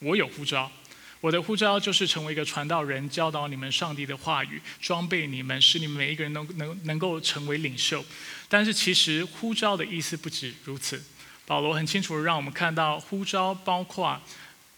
[0.00, 0.72] 我有呼召。
[1.20, 8.04] 我的呼召就是成为一个传道人，教导你们上帝的话语，装备你们，使你们每一个人能能能够成为领袖。
[8.48, 11.02] 但是其实呼召的意思不止如此。
[11.44, 14.18] 保罗很清楚的让我们看到，呼召包括，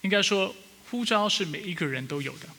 [0.01, 0.53] 应该说
[0.89, 2.49] 呼召是每一个人都有的，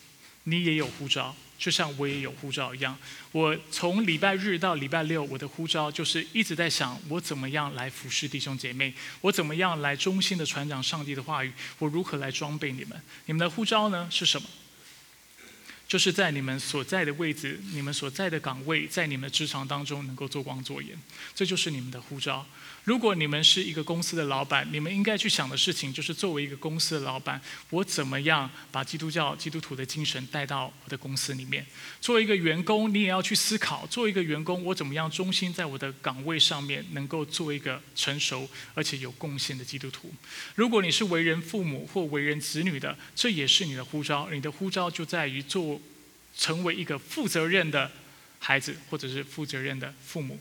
[0.44, 1.36] 你也有呼召。
[1.64, 2.94] 就像我也有护照一样，
[3.32, 8.92] 我从礼拜日到礼拜六，我的护照就是一直在想，我怎么样来服侍弟兄姐妹，
[9.22, 13.00] 我怎么样来忠心的传讲上帝的话语，我如何来装备你们？
[13.24, 14.46] 你们的护照呢是什么？
[15.88, 20.94] 就是在你们所在的位置、你们所在的岗位，在你们的职场当中能够做光做盐，
[21.34, 22.44] 这就是你们的护照。
[22.84, 31.64] 如果你们是一个公司的老板，你们应该去想的事情就是：作为一个公司的老板，我怎么样把基督教、基督徒的精神带到我的公司里面？
[31.98, 40.12] 作为一个员工，你也要去思考：作为一个员工，我怎么样忠心在我的岗位上面，能够做一个成熟而且有贡献的基督徒？
[40.54, 44.28] 如果你是为人父母或为人子女的，这也是你的呼召。
[44.30, 45.80] 你的呼召就在于做，
[46.36, 47.90] 成为一个负责任的
[48.38, 50.38] 孩子，或者是负责任的父母。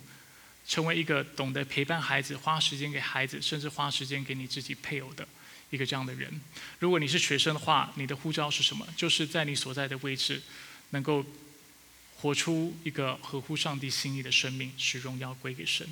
[0.67, 5.27] 成为一个懂得陪伴孩子、花时间给孩子，甚至花时间给你自己配偶的
[5.69, 6.41] 一个这样的人。
[6.79, 8.87] 如果你是学生的话，你的护照是什么？
[8.95, 10.41] 就是在你所在的位置，
[10.91, 11.25] 能够
[12.17, 15.87] 活出一个合乎上帝心意的生命，使荣耀归给神。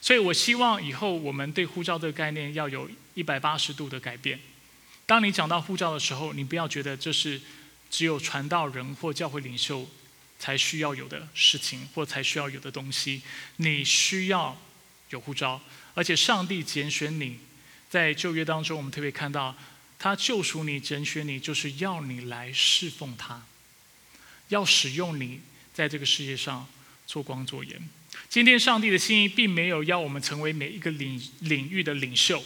[0.00, 4.38] 所以我希望以后我们对护照这个概念要有一百八十度的改变。
[5.06, 7.40] 当你讲到护照的时候，你不要觉得这是
[7.90, 9.88] 只有传道人或教会领袖。
[10.44, 13.22] 才需要有的事情，或才需要有的东西，
[13.56, 14.54] 你需要
[15.08, 15.58] 有护照，
[15.94, 17.38] 而且上帝拣选你，
[17.88, 19.56] 在旧约当中，我们特别看到
[19.98, 23.46] 他救赎你、拣选你，就是要你来侍奉他，
[24.48, 25.40] 要使用你
[25.72, 26.68] 在这个世界上
[27.06, 27.80] 做光做盐。
[28.28, 32.44] 今天上帝的心意并没有要我们成为每一个领领域的领袖，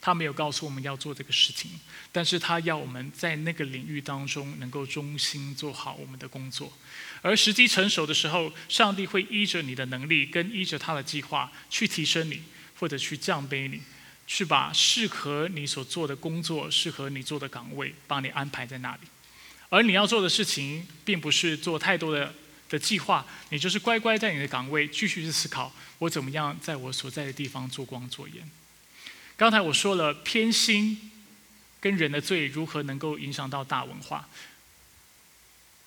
[0.00, 1.72] 他没有告诉我们要做这个事情，
[2.12, 6.72] 但是他要我们在那个领域当中能够忠心做好我们的工作。
[7.22, 12.42] 而时机成熟的时候，上帝会依着你的能力跟依着他的计划去提升你，
[12.78, 13.82] 或者去降卑你，
[14.26, 19.00] 去把适合你所做的工作、适合你做的岗位，帮你安排在那里。
[19.68, 22.34] 而你要做的事情，并不是做太多的
[22.68, 28.50] 的计划，你就是乖乖在你的岗位继续去思考，我怎么样在我所在的地方做光做盐。
[29.36, 31.10] 刚才我说了，偏心
[31.80, 34.28] 跟人的罪如何能够影响到大文化。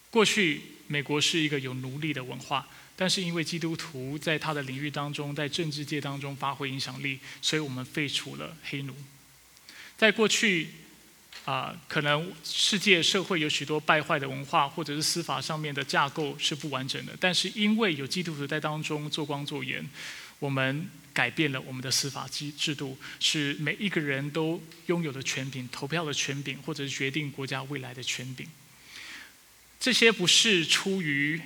[0.09, 0.61] 过去
[0.93, 8.93] 美国是一个有奴隶的文化，但是因为基督徒在他的领域当中，在政治界当中发挥影响力，所以我们废除了黑奴。
[9.97, 10.67] 在过去。
[11.45, 17.13] 啊，可能世界社会有许多败坏的文化，或者是司法上面的架构是不完整的。
[17.19, 19.83] 但是因为有基督徒在当中做光做盐，
[20.39, 28.47] 我们改变了我们的司法机制度，是每一个人都拥有的权柄、投票的权柄，或者是决定国家未来的权柄。
[29.83, 31.41] 这些不是出于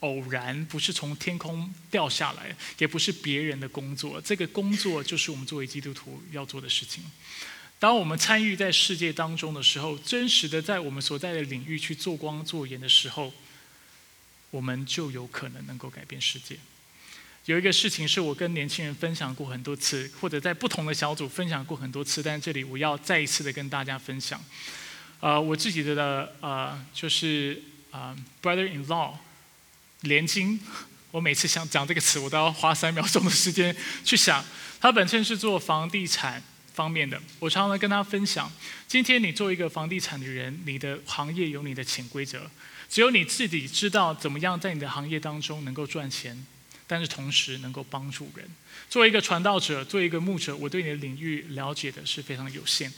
[0.00, 4.20] 偶然，不是从天空掉下来，也不是别人的工作。
[4.20, 7.02] 这个工作就是我们作为基督徒要做的事情。
[7.78, 13.32] 当我们参与在世界当中的时候，真实的在我们所在的领域去做光做盐的时候，
[14.50, 16.58] 我们就有可能能够改变世界。
[17.46, 24.38] 有一个事情是我跟年轻人分享过很多次，或者在不同的小组分享过很多次，但这里我要再一次的跟大家分享。
[25.20, 27.60] 呃，我自己的呃，就是
[27.90, 29.14] 啊，brother-in-law
[30.02, 30.60] 连金，
[31.10, 33.74] 我每次想讲这个词，我都要花三秒钟的时间
[34.04, 34.44] 去想。
[34.80, 36.42] 他本身是做房地产。
[36.78, 38.48] 方面的，我常常跟他分享。
[38.86, 42.48] 今天你做一个房地产的人，你的行业有你的潜规则，
[42.88, 46.46] 只有你自己知道怎么样在你的行业当中能够赚钱，
[46.86, 48.48] 但是同时能够帮助人。
[48.88, 52.92] 作为一个传道者，作为一个牧者，我对你的领域了解的是非常有限，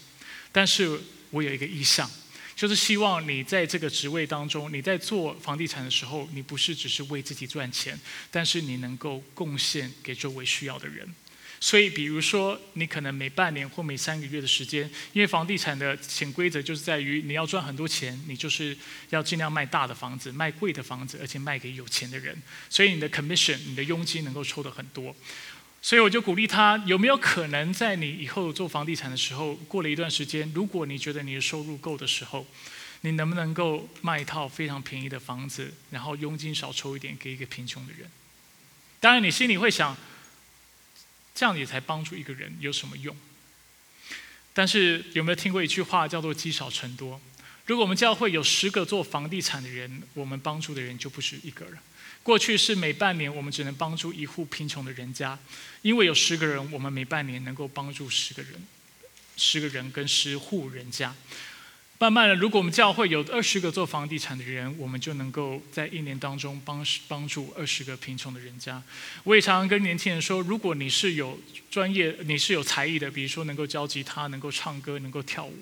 [0.52, 2.10] 但是我有一个意向，
[2.60, 7.98] 就是希望你在这个职位当中，你在做房地产的时候，你不是只是为自己赚钱，
[8.30, 11.08] 但是你能够贡献给周围需要的人。
[11.58, 18.76] 所以，比如说，你可能每半年或每三个月的时间，因为房地产的潜规则就是在于你要赚很多钱，你就是
[19.08, 22.36] 要尽量卖大的房子、卖贵的房子，而且卖给有钱的人，
[22.68, 25.16] 所以你的 commission、你的佣金能够抽的很多。
[25.82, 32.46] 所以我就鼓励他，有没有可能在你以后做房地产的时候，过了一段时间，如果你觉得你的收入够的时候，
[33.00, 38.10] 你能不能够卖一套非常便宜的房子，然后佣金少抽一点给一个贫穷的人？
[39.00, 39.96] 当然，你心里会想。
[41.32, 43.16] 这样你才帮助一个人有什么用？
[44.52, 47.18] 但是有没有听过一句话叫做“积少成多”？
[47.64, 51.78] 如果我们教会有十个做房地产的人，我们帮助的人就不是一个人。
[52.22, 55.38] 过去是每半年我们只能帮助一户贫穷的人家，
[55.82, 58.52] 因为有十个人，我们每半年能够帮助十个人，
[59.36, 61.14] 十个人跟十户人家。
[61.98, 68.82] 慢慢的，如果我们教会有二十个做房地产的人，我们就能够在一年当中帮帮助二十个贫穷的人家。
[69.22, 71.38] 我也常常跟年轻人说，如果你是有
[71.70, 75.54] 专业、你是有才艺的，比如说能够教吉他、能够唱歌、能够跳舞，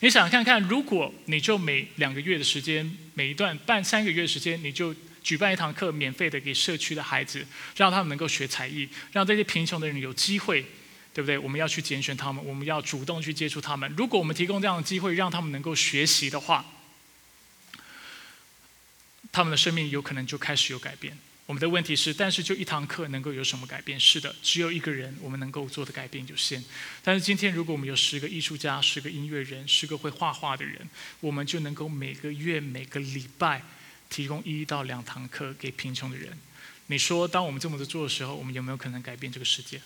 [0.00, 7.46] 你想看看，如果你就每两个月的时间，每一段半三个月的时间，你就举办一堂课，免费的给社区的孩子，
[7.76, 10.66] 让他们能够学才艺，让这些贫穷的人有机会。
[11.14, 11.36] 对不对？
[11.36, 13.94] 我们要去拣选他们，我们要主动去接触他们。
[13.98, 16.64] 如果我们提供这样的机会，让他们能够学习的话，
[19.30, 21.18] 他们的生命有可能就开始有改变。
[21.44, 24.00] 我们的问题是，但是就一堂课能够有什么改变？
[24.00, 26.64] 是的，只有一个人，我们能够做的改变有限。
[27.02, 30.88] 但是今天，如果我们有十个艺术家、十个音乐人、十个会画画的人，
[31.20, 33.62] 我们就能够每个月、每个礼拜
[34.12, 36.38] 提供一到两堂课给贫穷的人。
[36.88, 39.80] 你说，当我们这么做的时候，我们有没有可能改变这个世界？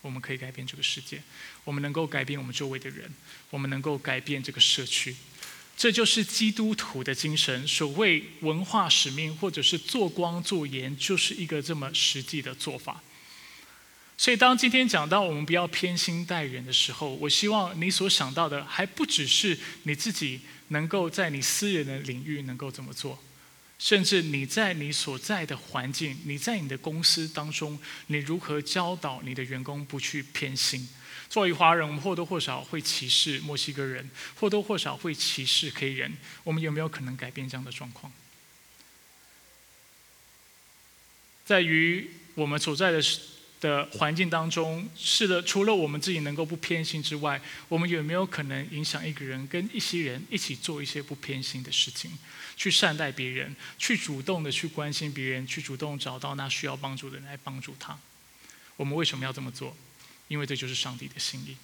[0.00, 1.20] 我们可以改变这个世界，
[1.64, 3.10] 我们能够改变我们周围的人，
[3.50, 5.16] 我们能够改变这个社区，
[5.76, 7.66] 这就是基督徒的精神。
[7.66, 13.02] 所谓文化使命，或者是做光做盐，就是一个这么实际的做法。
[14.16, 23.22] 所以，当今天讲到我们不要偏心待人的时候，我希望你所想到的，还不只是你自己能够在你私人的领域能够这么做。
[23.78, 30.88] 甚至你在你所在的环境，你在你的公司当中，你如何教导你的员工不去偏心？
[31.28, 36.12] 作为华人，我们或多或少会歧视墨西哥人，或多或少会歧视黑人。
[36.42, 38.12] 我们有没有可能改变这样的状况？
[41.44, 43.00] 在于我们所在的
[43.60, 52.12] 的环境当中，是的，除了我们自己能够不偏心之外，我们有没有可能影响一个人跟一些人一起做一些不偏心的事情，
[52.56, 57.98] 去善待别人，去主动的去关心别人，去主动找到那需要帮助的人来帮助他？
[58.76, 59.76] 我们为什么要这么做？
[60.28, 61.56] 因为这就是上帝的心意。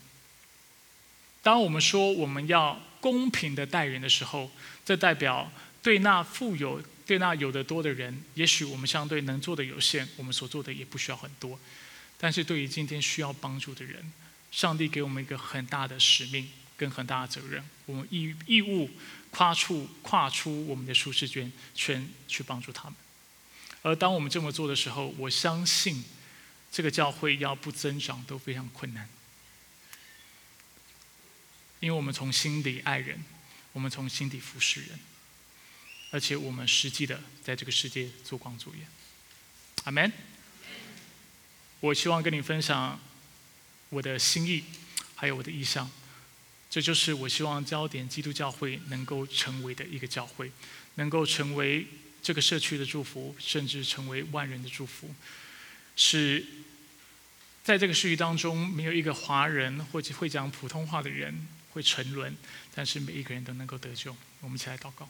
[1.43, 4.51] 当我们说我们要公平的待人的时候，
[4.85, 5.51] 这代表
[5.83, 6.83] 对那富有。
[7.07, 11.61] 对那有的多的人，也许我们相对能做的有限，我们所做的也不需要很多。
[12.25, 14.11] 但是对于今天需要帮助的人，
[14.51, 18.89] 上帝给我们一个很大的使命跟很大的责任，我们义义务
[19.31, 22.95] 跨出跨出我们的舒适圈圈去帮助他们。
[23.83, 26.03] 而当我们这么做的时候，我相信
[26.73, 29.07] 这个教会要不增长都非常困难，
[31.81, 33.23] 因为我们从心底爱人，
[33.75, 34.99] 我们从心底服侍人。
[36.11, 38.81] 而且我们实际的在这个世界做光做业，
[39.85, 40.11] 阿门。
[41.85, 42.99] 我希望跟你分享
[43.91, 44.65] 我的心意，
[45.15, 45.91] 还有我的意向。
[46.71, 50.51] 这就是我希望焦点基督教会能够成为的一个教会，
[50.95, 51.87] 能够成为
[52.23, 55.15] 这个社区的祝福，甚至成为万人的祝福。
[55.95, 56.43] 是
[57.63, 62.35] 在这个世域当中，没有一个华人或者会讲普通话的人会沉沦，
[62.75, 64.17] 但是每一个人都能够得救。
[64.41, 65.07] 我们一起来祷告。